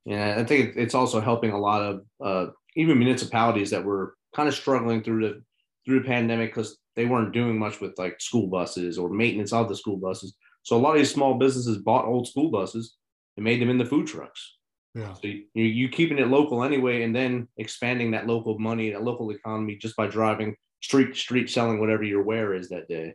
Yeah, 0.06 0.36
I 0.38 0.46
think 0.46 0.76
it's 0.78 0.96
also 0.96 1.20
helping 1.20 1.52
a 1.52 1.60
lot 1.60 1.82
of 1.82 2.06
uh, 2.24 2.52
even 2.76 2.98
municipalities 2.98 3.72
that 3.72 3.84
were 3.84 4.16
kind 4.34 4.48
of 4.48 4.56
struggling 4.56 5.04
through 5.04 5.28
the 5.28 5.44
through 5.88 6.02
the 6.02 6.08
pandemic 6.08 6.54
because 6.54 6.78
they 6.96 7.06
weren't 7.06 7.34
doing 7.34 7.58
much 7.58 7.80
with 7.80 7.98
like 7.98 8.20
school 8.20 8.48
buses 8.48 8.98
or 8.98 9.10
maintenance 9.10 9.54
of 9.54 9.70
the 9.70 9.76
school 9.76 9.98
buses. 9.98 10.36
So 10.64 10.76
a 10.76 10.80
lot 10.80 10.92
of 10.92 10.98
these 10.98 11.14
small 11.14 11.36
businesses 11.36 11.78
bought 11.78 12.06
old 12.06 12.28
school 12.28 12.52
buses 12.52 12.98
and 13.38 13.46
made 13.46 13.62
them 13.62 13.70
into 13.70 13.86
food 13.86 14.06
trucks. 14.06 14.58
Yeah. 14.94 15.14
So 15.14 15.22
you, 15.24 15.46
you 15.54 15.88
keeping 15.88 16.18
it 16.20 16.28
local 16.28 16.64
anyway, 16.64 17.04
and 17.04 17.16
then 17.16 17.48
expanding 17.58 18.12
that 18.12 18.28
local 18.28 18.60
money, 18.60 18.92
that 18.92 19.04
local 19.04 19.32
economy, 19.32 19.78
just 19.78 19.96
by 19.96 20.08
driving 20.08 20.56
street 20.82 21.16
street 21.16 21.50
selling 21.50 21.80
whatever 21.80 22.04
your 22.04 22.24
wear 22.24 22.54
is 22.54 22.68
that 22.70 22.88
day. 22.88 23.14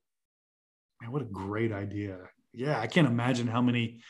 Man, 1.01 1.13
what 1.13 1.23
a 1.23 1.27
great 1.27 1.73
idea! 1.73 2.19
Yeah, 2.55 2.81
I 2.81 2.87
can't 2.87 3.07
imagine 3.07 3.49
how 3.49 3.61
many 3.61 4.01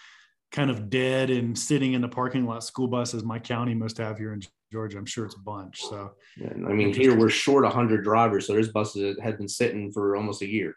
kind 0.53 0.71
of 0.71 0.91
dead 0.91 1.31
and 1.31 1.59
sitting 1.59 1.95
in 1.95 2.03
the 2.03 2.09
parking 2.09 2.47
lot 2.47 2.63
school 2.63 2.87
buses 2.87 3.25
my 3.25 3.39
county 3.39 3.75
must 3.75 3.97
have 3.99 4.19
here 4.19 4.35
in 4.35 4.43
Georgia. 4.71 4.99
I'm 4.99 5.07
sure 5.07 5.25
it's 5.25 5.35
a 5.35 5.41
bunch. 5.41 5.83
So, 5.83 6.13
yeah, 6.37 6.51
I 6.51 6.73
mean, 6.73 6.93
here 6.93 7.17
we're 7.17 7.31
short 7.31 7.65
100 7.65 8.05
drivers, 8.05 8.47
so 8.47 8.53
there's 8.53 8.71
buses 8.71 9.17
that 9.17 9.25
have 9.25 9.39
been 9.39 9.49
sitting 9.49 9.91
for 9.93 10.17
almost 10.17 10.43
a 10.43 10.49
year. 10.49 10.75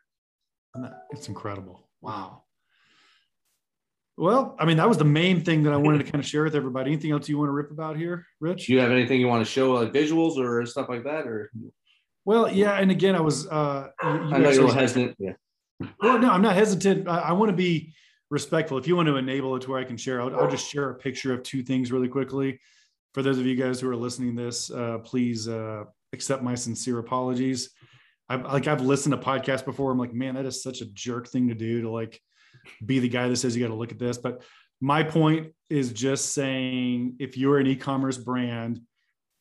It's 1.11 1.29
incredible. 1.29 1.87
Wow. 2.01 2.43
Well, 4.17 4.55
I 4.59 4.65
mean, 4.65 4.77
that 4.77 4.87
was 4.87 4.97
the 4.97 5.05
main 5.05 5.41
thing 5.41 5.63
that 5.63 5.73
I 5.73 5.77
wanted 5.77 5.99
to 5.99 6.03
kind 6.05 6.23
of 6.23 6.25
share 6.25 6.43
with 6.43 6.55
everybody. 6.55 6.91
Anything 6.91 7.11
else 7.11 7.27
you 7.27 7.37
want 7.37 7.49
to 7.49 7.53
rip 7.53 7.71
about 7.71 7.97
here, 7.97 8.25
Rich? 8.39 8.67
Do 8.67 8.73
you 8.73 8.79
have 8.79 8.91
anything 8.91 9.19
you 9.19 9.27
want 9.27 9.45
to 9.45 9.51
show, 9.51 9.73
like 9.73 9.91
visuals 9.91 10.37
or 10.37 10.65
stuff 10.65 10.87
like 10.87 11.03
that, 11.03 11.27
or? 11.27 11.51
Well, 12.23 12.49
yeah, 12.49 12.79
and 12.79 12.91
again, 12.91 13.15
I 13.15 13.21
was. 13.21 13.45
Uh, 13.47 13.89
I 14.01 14.37
know 14.37 14.49
you're 14.49 14.73
hesitant. 14.73 15.15
Yeah. 15.19 15.33
Well, 16.01 16.17
no, 16.19 16.31
I'm 16.31 16.41
not 16.41 16.55
hesitant. 16.55 17.09
I, 17.09 17.19
I, 17.19 17.31
want 17.33 17.49
to 17.49 17.55
be 17.55 17.93
respectful. 18.29 18.77
If 18.77 18.87
you 18.87 18.95
want 18.95 19.07
to 19.07 19.17
enable 19.17 19.55
it 19.55 19.61
to 19.63 19.71
where 19.71 19.79
I 19.79 19.83
can 19.83 19.97
share, 19.97 20.21
I'll, 20.21 20.35
I'll, 20.35 20.49
just 20.49 20.69
share 20.69 20.89
a 20.89 20.95
picture 20.95 21.33
of 21.33 21.43
two 21.43 21.63
things 21.63 21.91
really 21.91 22.07
quickly. 22.07 22.59
For 23.13 23.21
those 23.21 23.37
of 23.37 23.45
you 23.45 23.55
guys 23.55 23.79
who 23.79 23.89
are 23.89 23.95
listening 23.95 24.35
this, 24.35 24.71
uh, 24.71 24.99
please 24.99 25.47
uh, 25.47 25.83
accept 26.13 26.43
my 26.43 26.55
sincere 26.55 26.99
apologies. 26.99 27.69
I 28.27 28.35
like 28.35 28.67
I've 28.67 28.81
listened 28.81 29.13
to 29.13 29.21
podcasts 29.21 29.63
before. 29.63 29.91
I'm 29.91 29.99
like, 29.99 30.13
man, 30.13 30.35
that 30.35 30.45
is 30.45 30.63
such 30.63 30.81
a 30.81 30.85
jerk 30.85 31.27
thing 31.27 31.47
to 31.49 31.55
do 31.55 31.81
to 31.81 31.89
like 31.89 32.19
be 32.85 32.99
the 32.99 33.09
guy 33.09 33.29
that 33.29 33.35
says 33.35 33.55
you 33.55 33.63
got 33.63 33.71
to 33.71 33.77
look 33.77 33.91
at 33.91 33.99
this. 33.99 34.17
But 34.17 34.41
my 34.81 35.03
point 35.03 35.53
is 35.69 35.93
just 35.93 36.33
saying 36.33 37.17
if 37.19 37.37
you're 37.37 37.59
an 37.59 37.67
e-commerce 37.67 38.17
brand, 38.17 38.81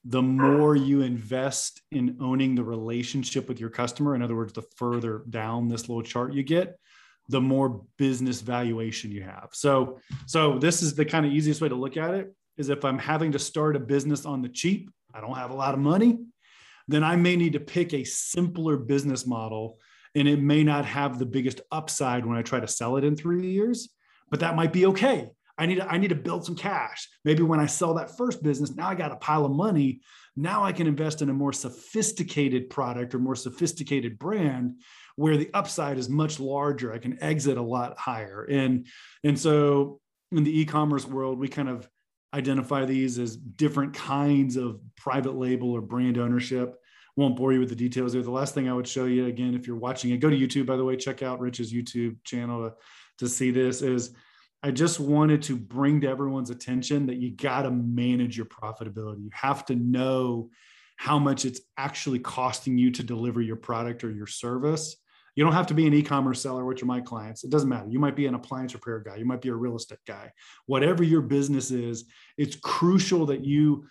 the 0.04 0.22
more 0.22 0.76
you 0.76 1.00
invest 1.00 1.80
in 1.90 2.18
owning 2.20 2.54
the 2.54 2.62
relationship 2.62 3.48
with 3.48 3.58
your 3.58 3.70
customer, 3.70 4.14
in 4.14 4.22
other 4.22 4.36
words, 4.36 4.52
the 4.52 4.62
further 4.76 5.24
down 5.30 5.68
this 5.68 5.88
little 5.88 6.02
chart 6.02 6.34
you 6.34 6.42
get, 6.42 6.78
the 7.28 7.40
more 7.40 7.82
business 7.96 8.40
valuation 8.40 9.10
you 9.10 9.22
have. 9.22 9.48
So, 9.52 9.98
so 10.26 10.58
this 10.58 10.82
is 10.82 10.94
the 10.94 11.04
kind 11.04 11.24
of 11.24 11.32
easiest 11.32 11.60
way 11.60 11.68
to 11.68 11.74
look 11.74 11.96
at 11.96 12.14
it 12.14 12.34
is 12.56 12.68
if 12.68 12.84
I'm 12.84 12.98
having 12.98 13.32
to 13.32 13.38
start 13.38 13.76
a 13.76 13.80
business 13.80 14.26
on 14.26 14.42
the 14.42 14.48
cheap, 14.48 14.90
I 15.12 15.20
don't 15.20 15.36
have 15.36 15.50
a 15.50 15.54
lot 15.54 15.74
of 15.74 15.80
money, 15.80 16.18
then 16.86 17.02
I 17.02 17.16
may 17.16 17.36
need 17.36 17.54
to 17.54 17.60
pick 17.60 17.94
a 17.94 18.04
simpler 18.04 18.76
business 18.76 19.26
model 19.26 19.78
and 20.14 20.28
it 20.28 20.40
may 20.40 20.62
not 20.62 20.84
have 20.84 21.18
the 21.18 21.26
biggest 21.26 21.60
upside 21.72 22.24
when 22.24 22.36
I 22.36 22.42
try 22.42 22.60
to 22.60 22.68
sell 22.68 22.96
it 22.96 23.04
in 23.04 23.16
three 23.16 23.50
years, 23.50 23.88
but 24.30 24.40
that 24.40 24.54
might 24.54 24.72
be 24.72 24.86
okay. 24.86 25.30
I 25.56 25.66
need 25.66 25.76
to, 25.76 25.88
I 25.88 25.98
need 25.98 26.08
to 26.08 26.16
build 26.16 26.44
some 26.44 26.56
cash. 26.56 27.08
Maybe 27.24 27.42
when 27.42 27.60
I 27.60 27.66
sell 27.66 27.94
that 27.94 28.16
first 28.16 28.42
business, 28.42 28.74
now 28.74 28.88
I 28.88 28.94
got 28.94 29.12
a 29.12 29.16
pile 29.16 29.44
of 29.44 29.52
money. 29.52 30.00
Now 30.36 30.64
I 30.64 30.72
can 30.72 30.86
invest 30.86 31.22
in 31.22 31.30
a 31.30 31.34
more 31.34 31.52
sophisticated 31.52 32.70
product 32.70 33.14
or 33.14 33.20
more 33.20 33.36
sophisticated 33.36 34.18
brand 34.18 34.80
where 35.16 35.36
the 35.36 35.50
upside 35.54 35.98
is 35.98 36.08
much 36.08 36.40
larger. 36.40 36.92
I 36.92 36.98
can 36.98 37.22
exit 37.22 37.56
a 37.56 37.62
lot 37.62 37.98
higher. 37.98 38.46
And, 38.50 38.86
and 39.22 39.38
so 39.38 40.00
in 40.32 40.44
the 40.44 40.60
e-commerce 40.60 41.06
world, 41.06 41.38
we 41.38 41.48
kind 41.48 41.68
of 41.68 41.88
identify 42.34 42.84
these 42.84 43.18
as 43.18 43.36
different 43.36 43.94
kinds 43.94 44.56
of 44.56 44.80
private 44.96 45.36
label 45.36 45.70
or 45.70 45.80
brand 45.80 46.18
ownership 46.18 46.76
won't 47.16 47.36
bore 47.36 47.52
you 47.52 47.60
with 47.60 47.68
the 47.68 47.76
details 47.76 48.12
there. 48.12 48.22
The 48.22 48.30
last 48.30 48.54
thing 48.54 48.68
I 48.68 48.74
would 48.74 48.88
show 48.88 49.04
you 49.04 49.26
again, 49.26 49.54
if 49.54 49.66
you're 49.66 49.76
watching 49.76 50.10
it, 50.10 50.18
go 50.18 50.30
to 50.30 50.36
YouTube, 50.36 50.66
by 50.66 50.76
the 50.76 50.84
way, 50.84 50.96
check 50.96 51.22
out 51.22 51.40
Rich's 51.40 51.72
YouTube 51.72 52.16
channel 52.24 52.68
to, 52.68 52.74
to 53.18 53.28
see 53.28 53.50
this 53.50 53.82
is 53.82 54.14
I 54.62 54.70
just 54.70 54.98
wanted 54.98 55.42
to 55.42 55.56
bring 55.56 56.00
to 56.00 56.08
everyone's 56.08 56.50
attention 56.50 57.06
that 57.06 57.16
you 57.16 57.30
got 57.30 57.62
to 57.62 57.70
manage 57.70 58.36
your 58.36 58.46
profitability. 58.46 59.22
You 59.24 59.30
have 59.32 59.64
to 59.66 59.76
know 59.76 60.50
how 60.96 61.18
much 61.18 61.44
it's 61.44 61.60
actually 61.76 62.18
costing 62.18 62.78
you 62.78 62.90
to 62.92 63.02
deliver 63.02 63.42
your 63.42 63.56
product 63.56 64.04
or 64.04 64.10
your 64.10 64.26
service. 64.26 64.96
You 65.34 65.44
don't 65.44 65.52
have 65.52 65.66
to 65.68 65.74
be 65.74 65.86
an 65.86 65.94
e-commerce 65.94 66.40
seller, 66.40 66.64
which 66.64 66.82
are 66.82 66.86
my 66.86 67.00
clients. 67.00 67.44
It 67.44 67.50
doesn't 67.50 67.68
matter. 67.68 67.88
You 67.88 67.98
might 67.98 68.16
be 68.16 68.26
an 68.26 68.34
appliance 68.34 68.72
repair 68.74 69.00
guy. 69.00 69.16
You 69.16 69.24
might 69.24 69.42
be 69.42 69.48
a 69.48 69.54
real 69.54 69.76
estate 69.76 69.98
guy. 70.06 70.30
Whatever 70.66 71.02
your 71.02 71.22
business 71.22 71.70
is, 71.70 72.04
it's 72.38 72.56
crucial 72.56 73.26
that 73.26 73.44
you 73.44 73.86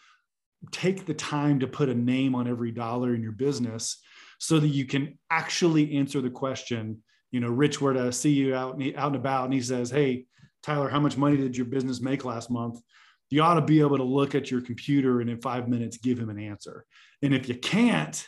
take 0.72 1.06
the 1.06 1.14
time 1.14 1.60
to 1.60 1.68
put 1.68 1.90
a 1.90 1.94
name 1.94 2.36
on 2.36 2.48
every 2.48 2.72
dollar 2.72 3.14
in 3.14 3.22
your 3.22 3.34
business 3.34 4.02
so 4.40 4.60
that 4.60 4.70
you 4.70 4.86
can 4.86 5.18
actually 5.30 5.96
answer 5.96 6.22
the 6.22 6.30
question 6.30 7.02
you 7.32 7.40
know 7.40 7.50
rich 7.50 7.82
were 7.82 7.94
to 7.94 8.12
see 8.12 8.32
you 8.32 8.56
out 8.56 8.78
and, 8.78 8.96
out 8.96 9.08
and 9.08 9.16
about 9.18 9.46
and 9.46 9.54
he 9.54 9.62
says 9.62 9.90
hey 9.90 10.26
tyler 10.62 10.88
how 10.88 11.00
much 11.00 11.18
money 11.18 11.36
did 11.36 11.58
your 11.58 11.66
business 11.66 12.00
make 12.00 12.24
last 12.24 12.50
month 12.50 12.80
you 13.30 13.42
ought 13.42 13.56
to 13.56 13.62
be 13.62 13.82
able 13.82 13.98
to 13.98 14.04
look 14.04 14.36
at 14.36 14.52
your 14.52 14.62
computer 14.62 15.20
and 15.20 15.30
in 15.30 15.42
five 15.42 15.68
minutes 15.68 15.98
give 15.98 16.18
him 16.18 16.30
an 16.30 16.40
answer 16.40 16.86
and 17.22 17.34
if 17.34 17.50
you 17.50 17.56
can't 17.56 18.26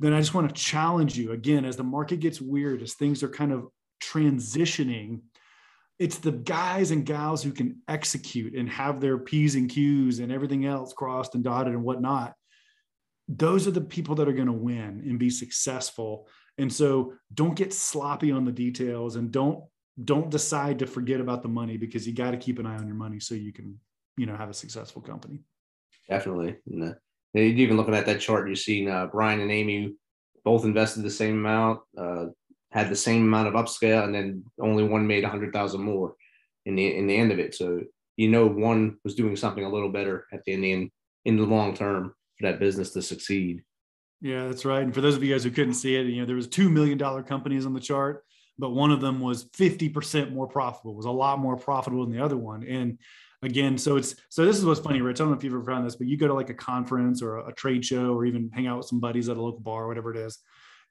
then 0.00 0.12
i 0.12 0.20
just 0.20 0.34
want 0.34 0.48
to 0.48 0.62
challenge 0.62 1.16
you 1.16 1.32
again 1.32 1.64
as 1.64 1.76
the 1.76 1.84
market 1.84 2.20
gets 2.20 2.40
weird 2.40 2.82
as 2.82 2.94
things 2.94 3.22
are 3.22 3.28
kind 3.28 3.52
of 3.52 3.66
transitioning 4.02 5.20
it's 5.98 6.18
the 6.18 6.32
guys 6.32 6.90
and 6.90 7.06
gals 7.06 7.42
who 7.42 7.52
can 7.52 7.80
execute 7.88 8.54
and 8.54 8.68
have 8.68 9.00
their 9.00 9.18
P's 9.18 9.54
and 9.54 9.68
Q's 9.68 10.18
and 10.18 10.30
everything 10.30 10.66
else 10.66 10.92
crossed 10.92 11.34
and 11.34 11.42
dotted 11.42 11.72
and 11.72 11.82
whatnot. 11.82 12.34
Those 13.28 13.66
are 13.66 13.72
the 13.72 13.80
people 13.80 14.14
that 14.16 14.28
are 14.28 14.32
going 14.32 14.46
to 14.46 14.52
win 14.52 15.02
and 15.06 15.18
be 15.18 15.30
successful. 15.30 16.28
And 16.58 16.72
so 16.72 17.14
don't 17.32 17.56
get 17.56 17.72
sloppy 17.72 18.30
on 18.30 18.44
the 18.44 18.52
details 18.52 19.16
and 19.16 19.30
don't 19.30 19.64
don't 20.04 20.30
decide 20.30 20.78
to 20.80 20.86
forget 20.86 21.20
about 21.20 21.42
the 21.42 21.48
money 21.48 21.78
because 21.78 22.06
you 22.06 22.12
got 22.12 22.32
to 22.32 22.36
keep 22.36 22.58
an 22.58 22.66
eye 22.66 22.76
on 22.76 22.86
your 22.86 22.96
money 22.96 23.18
so 23.18 23.34
you 23.34 23.50
can, 23.50 23.80
you 24.18 24.26
know, 24.26 24.36
have 24.36 24.50
a 24.50 24.54
successful 24.54 25.00
company. 25.00 25.40
Definitely. 26.06 26.58
Even 27.42 27.76
looking 27.76 27.94
at 27.94 28.06
that 28.06 28.20
chart, 28.20 28.46
you're 28.46 28.56
seeing 28.56 28.88
uh, 28.88 29.06
Brian 29.06 29.40
and 29.40 29.50
Amy 29.50 29.94
both 30.44 30.64
invested 30.64 31.02
the 31.02 31.10
same 31.10 31.38
amount, 31.38 31.80
uh, 31.98 32.26
had 32.70 32.88
the 32.88 32.96
same 32.96 33.22
amount 33.22 33.48
of 33.48 33.54
upscale, 33.54 34.04
and 34.04 34.14
then 34.14 34.44
only 34.60 34.84
one 34.84 35.06
made 35.06 35.24
a 35.24 35.28
hundred 35.28 35.52
thousand 35.52 35.82
more 35.82 36.14
in 36.64 36.76
the 36.76 36.96
in 36.96 37.06
the 37.06 37.16
end 37.16 37.32
of 37.32 37.38
it. 37.38 37.54
So 37.54 37.80
you 38.16 38.28
know 38.28 38.46
one 38.46 38.98
was 39.04 39.14
doing 39.14 39.36
something 39.36 39.64
a 39.64 39.72
little 39.72 39.90
better 39.90 40.26
at 40.32 40.44
the 40.44 40.52
end 40.52 40.64
in, 40.64 40.90
in 41.24 41.36
the 41.36 41.44
long 41.44 41.74
term 41.74 42.14
for 42.38 42.46
that 42.46 42.60
business 42.60 42.92
to 42.92 43.02
succeed. 43.02 43.62
Yeah, 44.20 44.46
that's 44.48 44.64
right. 44.64 44.82
And 44.82 44.94
for 44.94 45.00
those 45.00 45.16
of 45.16 45.22
you 45.22 45.32
guys 45.32 45.44
who 45.44 45.50
couldn't 45.50 45.74
see 45.74 45.96
it, 45.96 46.06
you 46.06 46.20
know, 46.20 46.26
there 46.26 46.36
was 46.36 46.48
two 46.48 46.68
million 46.68 46.96
dollar 46.96 47.22
companies 47.22 47.66
on 47.66 47.74
the 47.74 47.80
chart, 47.80 48.24
but 48.58 48.70
one 48.70 48.90
of 48.90 49.00
them 49.00 49.20
was 49.20 49.44
50% 49.50 50.32
more 50.32 50.46
profitable, 50.46 50.94
was 50.94 51.06
a 51.06 51.10
lot 51.10 51.38
more 51.38 51.56
profitable 51.56 52.04
than 52.04 52.16
the 52.16 52.24
other 52.24 52.36
one. 52.36 52.66
And 52.66 52.98
again, 53.42 53.78
so 53.78 53.96
it's 53.96 54.14
so 54.28 54.44
this 54.44 54.58
is 54.58 54.64
what's 54.64 54.80
funny, 54.80 55.00
Rich. 55.00 55.20
I 55.20 55.24
don't 55.24 55.30
know 55.30 55.36
if 55.36 55.44
you've 55.44 55.52
ever 55.52 55.64
found 55.64 55.86
this, 55.86 55.96
but 55.96 56.06
you 56.06 56.16
go 56.16 56.28
to 56.28 56.34
like 56.34 56.50
a 56.50 56.54
conference 56.54 57.22
or 57.22 57.38
a, 57.38 57.48
a 57.48 57.52
trade 57.52 57.84
show 57.84 58.14
or 58.14 58.24
even 58.24 58.50
hang 58.52 58.66
out 58.66 58.78
with 58.78 58.86
some 58.86 59.00
buddies 59.00 59.28
at 59.28 59.36
a 59.36 59.42
local 59.42 59.60
bar 59.60 59.84
or 59.84 59.88
whatever 59.88 60.10
it 60.10 60.16
is. 60.16 60.38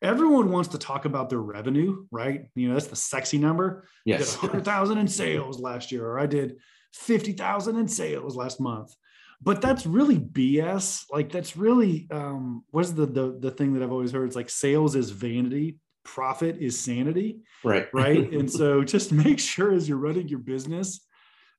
Everyone 0.01 0.51
wants 0.51 0.69
to 0.69 0.77
talk 0.77 1.05
about 1.05 1.29
their 1.29 1.39
revenue, 1.39 2.05
right? 2.11 2.47
You 2.55 2.67
know, 2.67 2.73
that's 2.73 2.87
the 2.87 2.95
sexy 2.95 3.37
number. 3.37 3.87
Yes. 4.05 4.35
100,000 4.41 4.97
in 4.97 5.07
sales 5.07 5.59
last 5.59 5.91
year, 5.91 6.05
or 6.05 6.19
I 6.19 6.25
did 6.25 6.57
50,000 6.93 7.77
in 7.77 7.87
sales 7.87 8.35
last 8.35 8.59
month 8.59 8.93
but 9.41 9.61
that's 9.61 9.85
really 9.85 10.17
BS. 10.17 11.05
Like 11.11 11.31
that's 11.31 11.57
really 11.57 12.07
um, 12.09 12.63
what's 12.71 12.91
the, 12.91 13.05
the 13.05 13.37
the 13.39 13.51
thing 13.51 13.73
that 13.73 13.83
I've 13.83 13.91
always 13.91 14.11
heard? 14.11 14.27
It's 14.27 14.35
like 14.35 14.49
sales 14.49 14.95
is 14.95 15.11
vanity, 15.11 15.77
profit 16.03 16.57
is 16.59 16.79
sanity. 16.79 17.41
Right. 17.63 17.87
Right. 17.93 18.31
and 18.33 18.49
so 18.49 18.83
just 18.83 19.11
make 19.25 19.39
sure 19.39 19.73
as 19.73 19.89
you're 19.89 19.97
running 19.97 20.27
your 20.29 20.39
business 20.39 21.05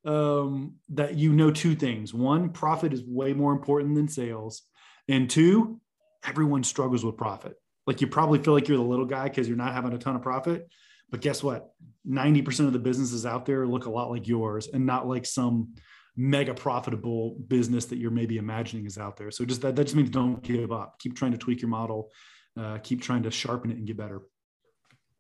um, 0.07 0.77
that 0.91 1.17
you 1.17 1.33
know 1.33 1.51
two 1.51 1.75
things. 1.75 2.15
One, 2.15 2.51
profit 2.51 2.93
is 2.93 3.03
way 3.05 3.33
more 3.33 3.53
important 3.53 3.95
than 3.95 4.09
sales, 4.09 4.63
and 5.09 5.29
two, 5.29 5.81
everyone 6.25 6.65
struggles 6.65 7.05
with 7.05 7.17
profit. 7.17 7.55
Like 7.87 8.01
you 8.01 8.07
probably 8.07 8.39
feel 8.39 8.55
like 8.55 8.69
you're 8.69 8.79
the 8.79 8.83
little 8.83 9.05
guy 9.05 9.25
because 9.25 9.47
you're 9.49 9.57
not 9.57 9.75
having 9.75 9.93
a 9.93 9.99
ton 9.99 10.17
of 10.17 10.23
profit. 10.23 10.69
But 11.11 11.21
guess 11.21 11.43
what? 11.43 11.71
90% 12.09 12.67
of 12.67 12.73
the 12.73 12.81
businesses 12.81 13.25
out 13.25 13.47
there 13.47 13.67
look 13.67 13.87
a 13.87 13.91
lot 13.91 14.11
like 14.11 14.27
yours 14.27 14.69
and 14.73 14.87
not 14.87 15.07
like 15.07 15.25
some 15.25 15.75
mega 16.17 16.55
profitable 16.55 17.37
business 17.47 17.85
that 17.87 17.99
you're 17.99 18.11
maybe 18.11 18.39
imagining 18.39 18.87
is 18.87 18.99
out 18.99 19.17
there. 19.17 19.31
So 19.31 19.45
just 19.45 19.63
that, 19.63 19.77
that 19.77 19.85
just 19.85 19.95
means 19.95 20.11
don't 20.11 20.43
give 20.43 20.73
up. 20.73 20.99
Keep 20.99 21.15
trying 21.15 21.33
to 21.33 21.39
tweak 21.39 21.63
your 21.63 21.69
model, 21.69 22.11
uh, 22.59 22.79
keep 22.83 23.03
trying 23.03 23.23
to 23.25 23.31
sharpen 23.31 23.71
it 23.71 23.77
and 23.77 23.87
get 23.87 23.97
better. 23.97 24.23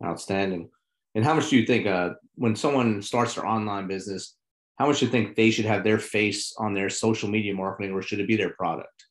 Outstanding. 0.04 0.70
And 1.14 1.24
how 1.24 1.34
much 1.34 1.50
do 1.50 1.56
you 1.56 1.66
think 1.66 1.86
uh, 1.86 2.10
when 2.34 2.56
someone 2.56 3.00
starts 3.00 3.34
their 3.34 3.46
online 3.46 3.86
business, 3.86 4.36
how 4.78 4.86
much 4.86 5.00
do 5.00 5.06
you 5.06 5.10
think 5.10 5.36
they 5.36 5.50
should 5.50 5.64
have 5.64 5.84
their 5.84 5.98
face 5.98 6.54
on 6.58 6.74
their 6.74 6.90
social 6.90 7.28
media 7.28 7.54
marketing 7.54 7.92
or 7.92 8.02
should 8.02 8.20
it 8.20 8.28
be 8.28 8.36
their 8.36 8.50
product? 8.50 9.04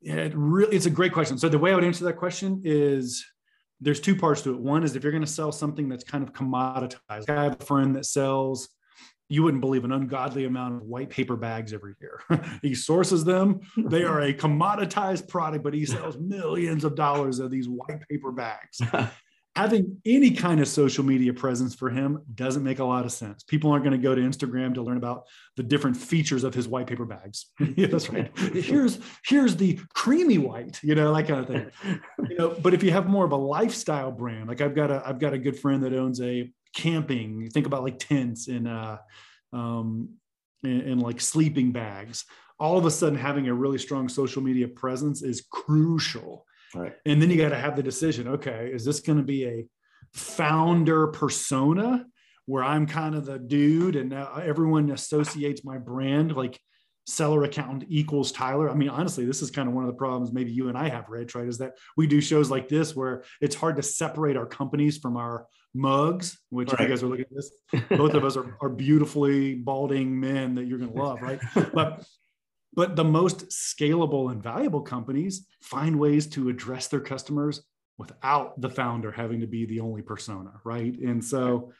Yeah, 0.00 0.16
it 0.16 0.32
really, 0.34 0.74
it's 0.76 0.86
a 0.86 0.90
great 0.90 1.12
question. 1.12 1.38
So 1.38 1.48
the 1.48 1.58
way 1.58 1.72
I 1.72 1.74
would 1.74 1.84
answer 1.84 2.04
that 2.04 2.16
question 2.16 2.62
is 2.64 3.24
there's 3.80 4.00
two 4.00 4.16
parts 4.16 4.42
to 4.42 4.50
it. 4.50 4.60
One 4.60 4.84
is 4.84 4.96
if 4.96 5.02
you're 5.02 5.12
going 5.12 5.24
to 5.24 5.30
sell 5.30 5.52
something 5.52 5.88
that's 5.88 6.04
kind 6.04 6.22
of 6.22 6.32
commoditized. 6.32 7.28
I 7.28 7.44
have 7.44 7.60
a 7.60 7.64
friend 7.64 7.94
that 7.96 8.06
sells 8.06 8.68
you 9.30 9.42
wouldn't 9.42 9.60
believe 9.60 9.84
an 9.84 9.92
ungodly 9.92 10.46
amount 10.46 10.76
of 10.76 10.82
white 10.82 11.10
paper 11.10 11.36
bags 11.36 11.74
every 11.74 11.94
year. 12.00 12.22
he 12.62 12.74
sources 12.74 13.24
them. 13.24 13.60
They 13.76 14.02
are 14.02 14.22
a 14.22 14.32
commoditized 14.32 15.28
product, 15.28 15.62
but 15.62 15.74
he 15.74 15.84
sells 15.84 16.16
millions 16.16 16.84
of 16.84 16.94
dollars 16.94 17.38
of 17.38 17.50
these 17.50 17.68
white 17.68 18.00
paper 18.08 18.32
bags. 18.32 18.80
Having 19.58 20.00
any 20.06 20.30
kind 20.30 20.60
of 20.60 20.68
social 20.68 21.04
media 21.04 21.32
presence 21.32 21.74
for 21.74 21.90
him 21.90 22.22
doesn't 22.34 22.62
make 22.62 22.78
a 22.78 22.84
lot 22.84 23.04
of 23.04 23.12
sense. 23.12 23.42
People 23.42 23.70
aren't 23.70 23.84
going 23.84 24.00
to 24.00 24.02
go 24.02 24.14
to 24.14 24.20
Instagram 24.20 24.74
to 24.74 24.82
learn 24.82 24.96
about 24.96 25.24
the 25.56 25.62
different 25.62 25.96
features 25.96 26.44
of 26.44 26.54
his 26.54 26.68
white 26.68 26.86
paper 26.86 27.04
bags. 27.04 27.46
yeah, 27.76 27.88
that's 27.88 28.08
right. 28.08 28.30
Here's 28.38 28.98
here's 29.24 29.56
the 29.56 29.80
creamy 29.94 30.38
white, 30.38 30.78
you 30.82 30.94
know, 30.94 31.14
that 31.14 31.26
kind 31.26 31.40
of 31.40 31.46
thing. 31.48 31.70
You 32.30 32.36
know, 32.38 32.56
but 32.62 32.72
if 32.72 32.82
you 32.82 32.90
have 32.92 33.06
more 33.08 33.24
of 33.24 33.32
a 33.32 33.36
lifestyle 33.36 34.12
brand, 34.12 34.48
like 34.48 34.60
I've 34.60 34.74
got 34.74 34.90
a 34.90 35.02
I've 35.04 35.18
got 35.18 35.32
a 35.32 35.38
good 35.38 35.58
friend 35.58 35.82
that 35.82 35.92
owns 35.92 36.20
a 36.20 36.50
camping 36.74 37.40
you 37.40 37.50
think 37.50 37.66
about 37.66 37.82
like 37.82 37.98
tents 37.98 38.48
and 38.48 38.68
uh 38.68 38.98
um 39.52 40.10
and, 40.62 40.82
and, 40.82 41.02
like 41.02 41.20
sleeping 41.20 41.72
bags 41.72 42.24
all 42.60 42.76
of 42.76 42.84
a 42.84 42.90
sudden 42.90 43.18
having 43.18 43.48
a 43.48 43.54
really 43.54 43.78
strong 43.78 44.08
social 44.08 44.42
media 44.42 44.68
presence 44.68 45.22
is 45.22 45.46
crucial 45.50 46.44
right 46.74 46.94
and 47.06 47.20
then 47.20 47.30
you 47.30 47.36
got 47.36 47.50
to 47.50 47.58
have 47.58 47.76
the 47.76 47.82
decision 47.82 48.28
okay 48.28 48.70
is 48.72 48.84
this 48.84 49.00
going 49.00 49.18
to 49.18 49.24
be 49.24 49.46
a 49.46 49.66
founder 50.12 51.08
persona 51.08 52.04
where 52.46 52.64
i'm 52.64 52.86
kind 52.86 53.14
of 53.14 53.24
the 53.26 53.38
dude 53.38 53.96
and 53.96 54.10
now 54.10 54.40
everyone 54.42 54.90
associates 54.90 55.64
my 55.64 55.78
brand 55.78 56.34
like 56.34 56.58
seller 57.08 57.44
account 57.44 57.84
equals 57.88 58.30
Tyler. 58.32 58.70
I 58.70 58.74
mean, 58.74 58.90
honestly, 58.90 59.24
this 59.24 59.40
is 59.40 59.50
kind 59.50 59.66
of 59.66 59.74
one 59.74 59.82
of 59.82 59.88
the 59.88 59.96
problems 59.96 60.30
maybe 60.30 60.52
you 60.52 60.68
and 60.68 60.76
I 60.76 60.90
have, 60.90 61.08
Rich, 61.08 61.34
right? 61.34 61.48
Is 61.48 61.56
that 61.58 61.72
we 61.96 62.06
do 62.06 62.20
shows 62.20 62.50
like 62.50 62.68
this 62.68 62.94
where 62.94 63.24
it's 63.40 63.54
hard 63.54 63.76
to 63.76 63.82
separate 63.82 64.36
our 64.36 64.44
companies 64.44 64.98
from 64.98 65.16
our 65.16 65.46
mugs, 65.74 66.38
which 66.50 66.68
right. 66.68 66.74
if 66.74 66.80
you 66.80 66.88
guys 66.88 67.02
are 67.02 67.06
looking 67.06 67.24
at 67.24 67.34
this, 67.34 67.50
both 67.98 68.12
of 68.12 68.24
us 68.24 68.36
are, 68.36 68.58
are 68.60 68.68
beautifully 68.68 69.54
balding 69.54 70.20
men 70.20 70.54
that 70.56 70.66
you're 70.66 70.78
going 70.78 70.92
to 70.92 71.02
love, 71.02 71.22
right? 71.22 71.40
But 71.72 72.04
but 72.74 72.96
the 72.96 73.04
most 73.04 73.48
scalable 73.48 74.30
and 74.30 74.42
valuable 74.42 74.82
companies 74.82 75.46
find 75.60 75.98
ways 75.98 76.26
to 76.28 76.48
address 76.48 76.88
their 76.88 77.00
customers 77.00 77.62
without 77.98 78.60
the 78.60 78.70
founder 78.70 79.10
having 79.10 79.40
to 79.40 79.46
be 79.46 79.66
the 79.66 79.80
only 79.80 80.02
persona, 80.02 80.52
right? 80.64 80.96
And 80.98 81.24
so, 81.24 81.72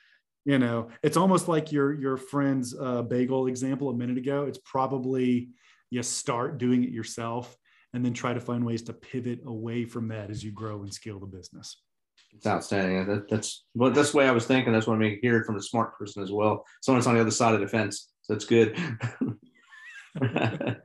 you 0.45 0.59
know, 0.59 0.89
it's 1.03 1.17
almost 1.17 1.47
like 1.49 1.71
your 1.71 1.93
your 1.95 2.17
friend's 2.17 2.75
uh, 2.79 3.03
bagel 3.03 3.47
example 3.47 3.91
a 3.91 3.95
minute 3.95 4.19
ago. 4.19 4.45
It's 4.45 4.59
probably 4.65 5.51
you 5.91 6.03
start 6.03 6.59
doing 6.59 6.85
it 6.85 6.91
yourself 6.91 7.57
and 7.95 8.05
then 8.05 8.13
try 8.13 8.35
to 8.35 8.41
find 8.41 8.65
ways 8.65 8.83
to 8.83 8.93
pivot 8.93 9.41
away 9.47 9.85
from 9.85 10.09
that 10.09 10.31
as 10.31 10.45
you 10.45 10.53
grow 10.53 10.83
and 10.83 10.93
scale 10.93 11.19
the 11.19 11.27
business. 11.27 11.81
It's 12.35 12.47
outstanding. 12.47 13.07
That, 13.07 13.29
that's 13.31 13.65
well, 13.75 13.91
that's 13.91 14.13
the 14.13 14.19
way 14.19 14.29
I 14.29 14.33
was 14.33 14.47
thinking. 14.47 14.73
That's 14.73 14.87
what 14.87 14.97
I 14.97 14.99
mean. 14.99 15.19
Hear 15.23 15.39
it 15.39 15.47
from 15.47 15.57
a 15.57 15.63
smart 15.63 15.97
person 15.99 16.23
as 16.23 16.31
well. 16.31 16.65
Someone's 16.83 17.07
on 17.07 17.15
the 17.15 17.21
other 17.21 17.31
side 17.31 17.55
of 17.55 17.61
the 17.61 17.69
fence. 17.69 18.09
So 18.23 18.35
that's 18.35 18.45
good. 18.45 18.77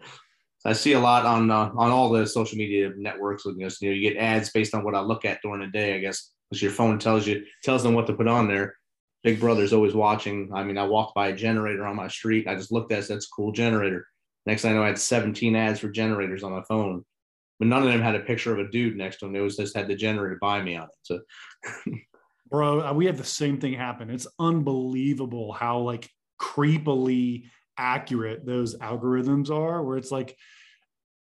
I 0.66 0.74
see 0.74 0.94
a 0.94 1.00
lot 1.00 1.26
on 1.26 1.52
uh, 1.52 1.72
on 1.76 1.92
all 1.92 2.10
the 2.10 2.26
social 2.26 2.58
media 2.58 2.92
networks. 2.98 3.46
You 3.46 3.56
know, 3.58 3.70
you 3.80 4.10
get 4.10 4.18
ads 4.18 4.50
based 4.52 4.74
on 4.74 4.84
what 4.84 4.96
I 4.96 5.02
look 5.02 5.26
at 5.26 5.42
during 5.42 5.62
the 5.62 5.68
day. 5.68 5.96
I 5.96 6.00
guess 6.00 6.32
because 6.50 6.62
your 6.62 6.72
phone 6.72 7.00
tells 7.00 7.28
you 7.28 7.44
tells 7.64 7.84
them 7.84 7.94
what 7.94 8.08
to 8.08 8.14
put 8.14 8.28
on 8.28 8.48
there. 8.48 8.76
Big 9.24 9.40
Brother's 9.40 9.74
always 9.74 9.94
watching. 9.94 10.52
I 10.54 10.64
mean, 10.64 10.78
I 10.78 10.86
walked 10.86 11.16
by 11.16 11.30
a 11.30 11.36
generator 11.36 11.86
on 11.86 11.96
my 11.96 12.08
street. 12.08 12.48
I 12.48 12.56
just 12.56 12.72
looked 12.72 12.92
at 12.92 13.04
it. 13.04 13.08
That's 13.08 13.26
a 13.26 13.36
cool 13.36 13.52
generator. 13.52 14.06
Next 14.46 14.62
thing 14.62 14.72
I 14.72 14.76
know, 14.76 14.84
I 14.84 14.88
had 14.88 15.00
17 15.00 15.56
ads 15.56 15.80
for 15.80 15.90
generators 15.90 16.44
on 16.44 16.52
my 16.52 16.64
phone 16.64 17.06
but 17.60 17.68
none 17.68 17.84
of 17.84 17.88
them 17.88 18.02
had 18.02 18.16
a 18.16 18.20
picture 18.20 18.52
of 18.52 18.60
a 18.60 18.70
dude 18.70 18.98
next 18.98 19.20
to 19.20 19.26
them. 19.26 19.36
It 19.36 19.40
was 19.40 19.56
just 19.56 19.76
had 19.76 19.88
the 19.88 19.96
generator 19.96 20.38
by 20.42 20.62
me 20.62 20.76
on 20.76 20.84
it. 20.84 20.90
So, 21.04 21.20
bro, 22.50 22.92
we 22.94 23.06
had 23.06 23.18
the 23.18 23.24
same 23.24 23.60
thing 23.60 23.74
happen. 23.74 24.10
It's 24.10 24.28
unbelievable 24.40 25.54
how 25.54 25.80
like 25.80 26.10
creepily 26.42 27.46
accurate 27.78 28.46
those 28.46 28.78
algorithms 28.78 29.50
are. 29.50 29.84
Where 29.84 29.98
it's 29.98 30.12
like, 30.12 30.36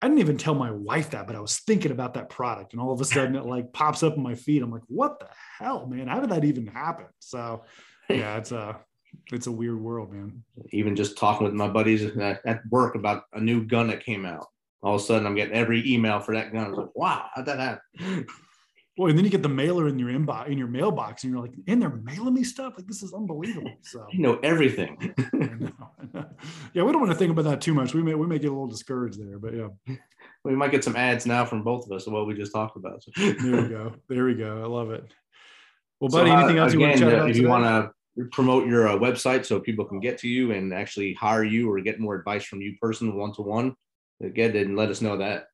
I 0.01 0.09
didn't 0.09 0.21
even 0.21 0.37
tell 0.37 0.55
my 0.55 0.71
wife 0.71 1.11
that, 1.11 1.27
but 1.27 1.37
I 1.37 1.41
was 1.41 1.59
thinking 1.61 1.93
about 1.93 2.15
that 2.15 2.29
product, 2.29 2.73
and 2.73 2.83
all 2.83 2.93
of 2.93 3.01
a 3.01 3.05
sudden 3.05 3.37
it 3.37 3.47
like 3.47 3.73
pops 3.73 4.03
up 4.03 4.17
in 4.17 4.23
my 4.23 4.35
feed. 4.35 4.63
I'm 4.63 4.71
like, 4.71 4.83
what 4.89 5.21
the 5.21 5.29
hell, 5.59 5.87
man? 5.87 6.09
How 6.09 6.21
did 6.21 6.31
that 6.31 6.45
even 6.45 6.67
happen? 6.67 7.07
So, 7.21 7.65
yeah, 8.09 8.37
it's 8.37 8.53
a 8.53 8.81
it's 9.31 9.47
a 9.47 9.53
weird 9.53 9.81
world, 9.81 10.13
man. 10.13 10.43
Even 10.71 10.97
just 10.97 11.19
talking 11.19 11.45
with 11.45 11.55
my 11.55 11.69
buddies 11.69 12.05
at 12.17 12.63
work 12.71 12.95
about 12.95 13.25
a 13.33 13.41
new 13.41 13.65
gun 13.65 13.89
that 13.89 14.05
came 14.05 14.25
out 14.25 14.47
all 14.83 14.97
of 14.97 15.01
a 15.01 15.05
sudden 15.05 15.27
I'm 15.27 15.35
getting 15.35 15.55
every 15.55 15.91
email 15.91 16.21
for 16.21 16.35
that 16.35 16.53
gun. 16.53 16.67
I 16.67 16.69
was 16.69 16.79
like, 16.79 16.97
wow, 16.97 17.27
how'd 17.35 17.47
that 17.47 17.59
happen? 17.59 18.27
Boy, 18.97 19.09
and 19.09 19.17
then 19.17 19.25
you 19.25 19.31
get 19.31 19.43
the 19.43 19.49
mailer 19.49 19.89
in 19.89 19.99
your 19.99 20.11
inbox 20.11 20.49
in 20.49 20.59
your 20.59 20.67
mailbox, 20.69 21.25
and 21.25 21.33
you're 21.33 21.41
like, 21.41 21.55
and 21.67 21.81
they're 21.81 21.89
mailing 21.89 22.35
me 22.35 22.45
stuff. 22.45 22.75
Like 22.77 22.87
this 22.87 23.03
is 23.03 23.15
unbelievable. 23.15 23.73
So 23.83 24.07
you 24.13 24.21
know 24.21 24.39
everything. 24.43 25.15
I 25.33 25.37
know, 25.37 25.71
I 25.99 26.19
know. 26.19 26.25
Yeah, 26.75 26.83
we 26.83 26.93
don't 26.93 27.01
want 27.01 27.13
to 27.13 27.19
think 27.19 27.31
about 27.31 27.45
that 27.45 27.61
too 27.63 27.73
much. 27.73 27.95
We 27.95 28.03
may 28.03 28.15
we 28.15 28.27
may 28.27 28.39
get 28.39 28.49
a 28.49 28.53
little 28.53 28.67
discouraged 28.67 29.21
there, 29.21 29.39
but 29.39 29.55
yeah. 29.55 29.69
We 30.45 30.57
might 30.57 30.73
get 30.73 30.83
some 30.83 30.97
ads 30.97 31.25
now 31.25 31.45
from 31.45 31.63
both 31.63 31.87
of 31.87 31.93
us 31.93 32.09
of 32.09 32.15
what 32.15 32.27
we 32.27 32.35
just 32.35 32.53
talked 32.53 32.77
about. 32.77 33.05
So. 33.05 33.13
there 33.15 33.63
we 33.63 33.69
go. 33.69 33.95
There 34.09 34.25
we 34.25 34.35
go. 34.35 34.61
I 34.61 34.67
love 34.67 34.91
it. 34.91 35.05
Well, 36.01 36.11
buddy, 36.11 36.31
so, 36.31 36.35
uh, 36.35 36.39
anything 36.41 36.59
else 36.59 36.73
again, 36.73 36.81
you 36.81 36.87
want 36.89 36.99
to 36.99 37.05
chat 37.05 37.13
about? 37.15 37.31
If 37.31 37.37
you 37.37 37.49
want 37.49 37.95
to 38.19 38.25
promote 38.33 38.67
your 38.67 38.89
uh, 38.89 38.97
website 38.97 39.47
so 39.47 39.61
people 39.61 39.85
can 39.85 40.01
get 40.01 40.19
to 40.19 40.29
you 40.29 40.51
and 40.51 40.75
actually 40.75 41.15
hire 41.15 41.45
you 41.45 41.71
or 41.71 41.81
get 41.81 42.01
more 42.01 42.17
advice 42.17 42.43
from 42.43 42.61
you 42.61 42.77
person 42.81 43.15
one 43.15 43.33
to 43.35 43.43
one 43.43 43.77
get 44.31 44.57
it 44.57 44.67
and 44.67 44.77
let 44.77 44.91
us 44.91 45.01
know 45.01 45.17
that. 45.19 45.47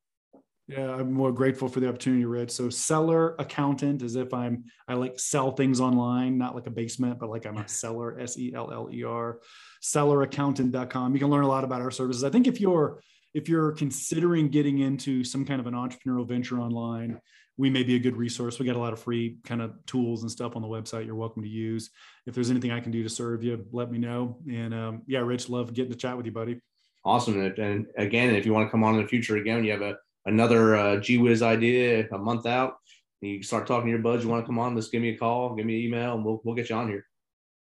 Yeah, 0.69 0.97
I'm 0.97 1.15
more 1.15 1.33
grateful 1.33 1.67
for 1.67 1.81
the 1.81 1.89
opportunity, 1.89 2.27
Rich. 2.27 2.51
So 2.51 2.69
seller 2.69 3.35
accountant 3.39 4.03
as 4.03 4.17
if 4.17 4.35
I'm 4.35 4.65
I 4.87 4.95
like 4.95 5.19
sell 5.19 5.51
things 5.51 5.81
online, 5.81 6.37
not 6.37 6.55
like 6.55 6.67
a 6.67 6.71
basement, 6.71 7.19
but 7.19 7.31
like 7.31 7.47
I'm 7.47 7.57
a 7.57 7.67
seller, 7.67 8.21
S-E-L-L-E-R, 8.21 9.39
selleraccountant.com. 9.83 11.15
You 11.15 11.19
can 11.19 11.31
learn 11.31 11.45
a 11.45 11.49
lot 11.49 11.65
about 11.65 11.81
our 11.81 11.91
services. 11.91 12.23
I 12.23 12.29
think 12.29 12.47
if 12.47 12.61
you're 12.61 13.01
if 13.33 13.49
you're 13.49 13.73
considering 13.73 14.49
getting 14.49 14.81
into 14.81 15.25
some 15.25 15.47
kind 15.47 15.59
of 15.59 15.67
an 15.67 15.73
entrepreneurial 15.73 16.29
venture 16.29 16.61
online, 16.61 17.19
we 17.57 17.71
may 17.71 17.83
be 17.83 17.97
a 17.97 17.99
good 17.99 18.17
resource. 18.17 18.59
We 18.59 18.67
got 18.67 18.77
a 18.77 18.79
lot 18.79 18.93
of 18.93 19.01
free 19.01 19.39
kind 19.45 19.63
of 19.63 19.75
tools 19.87 20.21
and 20.21 20.31
stuff 20.31 20.55
on 20.55 20.61
the 20.61 20.69
website 20.69 21.07
you're 21.07 21.15
welcome 21.15 21.43
to 21.43 21.49
use. 21.49 21.89
If 22.27 22.35
there's 22.35 22.51
anything 22.51 22.73
I 22.73 22.81
can 22.81 22.93
do 22.93 23.03
to 23.03 23.09
serve 23.09 23.43
you, 23.43 23.67
let 23.73 23.91
me 23.91 23.97
know. 23.97 24.39
And 24.51 24.75
um, 24.75 25.03
yeah, 25.07 25.21
Rich, 25.21 25.49
love 25.49 25.73
getting 25.73 25.93
to 25.93 25.99
chat 25.99 26.15
with 26.17 26.27
you, 26.27 26.33
buddy. 26.33 26.61
Awesome. 27.07 27.41
And 27.41 27.87
again, 27.97 28.35
if 28.35 28.45
you 28.45 28.53
want 28.53 28.67
to 28.67 28.71
come 28.71 28.85
on 28.85 28.97
in 28.97 29.03
the 29.03 29.09
future 29.09 29.37
again, 29.39 29.65
you 29.65 29.73
have 29.73 29.81
a 29.81 29.97
another 30.27 30.77
uh, 30.77 30.97
GWiz 30.97 31.43
idea 31.43 32.09
a 32.11 32.19
month 32.19 32.47
out, 32.47 32.77
you 33.21 33.43
start 33.43 33.67
talking 33.67 33.87
to 33.87 33.91
your 33.91 33.99
buds, 33.99 34.23
you 34.23 34.31
want 34.31 34.45
to 34.45 34.47
come 34.47 34.59
on, 34.59 34.77
just 34.77 34.93
give 34.93 35.03
me 35.03 35.11
a 35.11 35.17
call, 35.17 35.55
give 35.55 35.67
me 35.67 35.77
an 35.77 35.87
email, 35.87 36.15
and 36.15 36.25
we'll, 36.25 36.41
we'll 36.45 36.55
get 36.55 36.71
you 36.71 36.77
on 36.77 36.89
here. 36.89 37.05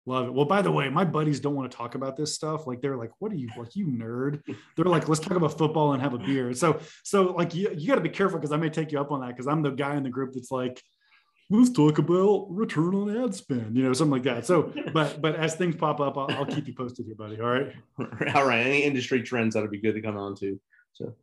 Love 0.06 0.28
it. 0.28 0.34
Well, 0.34 0.46
by 0.46 0.62
the 0.62 0.72
way, 0.72 0.90
my 0.90 1.06
buddies 1.06 1.40
don't 1.40 1.56
want 1.56 1.70
to 1.70 1.78
talk 1.78 1.94
about 1.94 2.18
this 2.18 2.34
stuff. 2.34 2.66
Like 2.66 2.82
they're 2.82 2.96
like, 2.96 3.12
"What 3.20 3.32
are 3.32 3.36
you 3.36 3.50
like, 3.56 3.76
you 3.76 3.86
nerd?" 3.86 4.42
They're 4.76 4.86
like, 4.86 5.08
"Let's 5.08 5.22
talk 5.22 5.38
about 5.38 5.56
football 5.56 5.94
and 5.94 6.02
have 6.02 6.16
a 6.16 6.18
beer." 6.18 6.52
So, 6.54 6.80
so 7.04 7.26
like 7.34 7.54
you, 7.54 7.70
you 7.78 7.88
got 7.88 7.96
to 7.96 8.02
be 8.02 8.10
careful 8.10 8.40
because 8.40 8.52
I 8.52 8.58
may 8.58 8.70
take 8.70 8.92
you 8.92 9.00
up 9.00 9.12
on 9.12 9.22
that 9.22 9.28
because 9.28 9.46
I'm 9.46 9.62
the 9.62 9.70
guy 9.70 9.96
in 9.98 10.04
the 10.04 10.10
group 10.10 10.34
that's 10.34 10.50
like, 10.50 10.82
"Let's 11.52 11.70
talk 11.70 12.00
about 12.00 12.48
return 12.50 12.96
on 12.96 13.24
ad 13.24 13.36
spend," 13.36 13.78
you 13.78 13.84
know, 13.84 13.94
something 13.94 14.14
like 14.14 14.24
that. 14.24 14.48
So, 14.48 14.74
but 14.94 15.22
but 15.22 15.36
as 15.36 15.54
things 15.56 15.76
pop 15.76 16.00
up, 16.00 16.18
I'll, 16.18 16.32
I'll 16.32 16.46
keep 16.46 16.68
you 16.68 16.74
posted 16.74 17.06
here, 17.06 17.16
buddy. 17.16 17.40
All 17.40 17.48
right. 17.48 17.72
All 18.36 18.48
right. 18.48 18.66
Any 18.66 18.84
industry 18.84 19.22
trends 19.22 19.54
that'll 19.54 19.70
be 19.70 19.82
good 19.82 19.94
to 19.94 20.02
come 20.02 20.18
on 20.18 20.34
to. 20.38 20.60
So, 20.94 21.14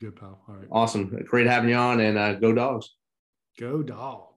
good 0.00 0.16
pal. 0.16 0.42
All 0.48 0.54
right. 0.54 0.68
Awesome. 0.70 1.08
Great 1.26 1.46
having 1.46 1.70
you 1.70 1.76
on, 1.76 2.00
and 2.00 2.18
uh, 2.18 2.34
go 2.34 2.52
dogs. 2.52 2.94
Go 3.58 3.82
dogs. 3.82 4.27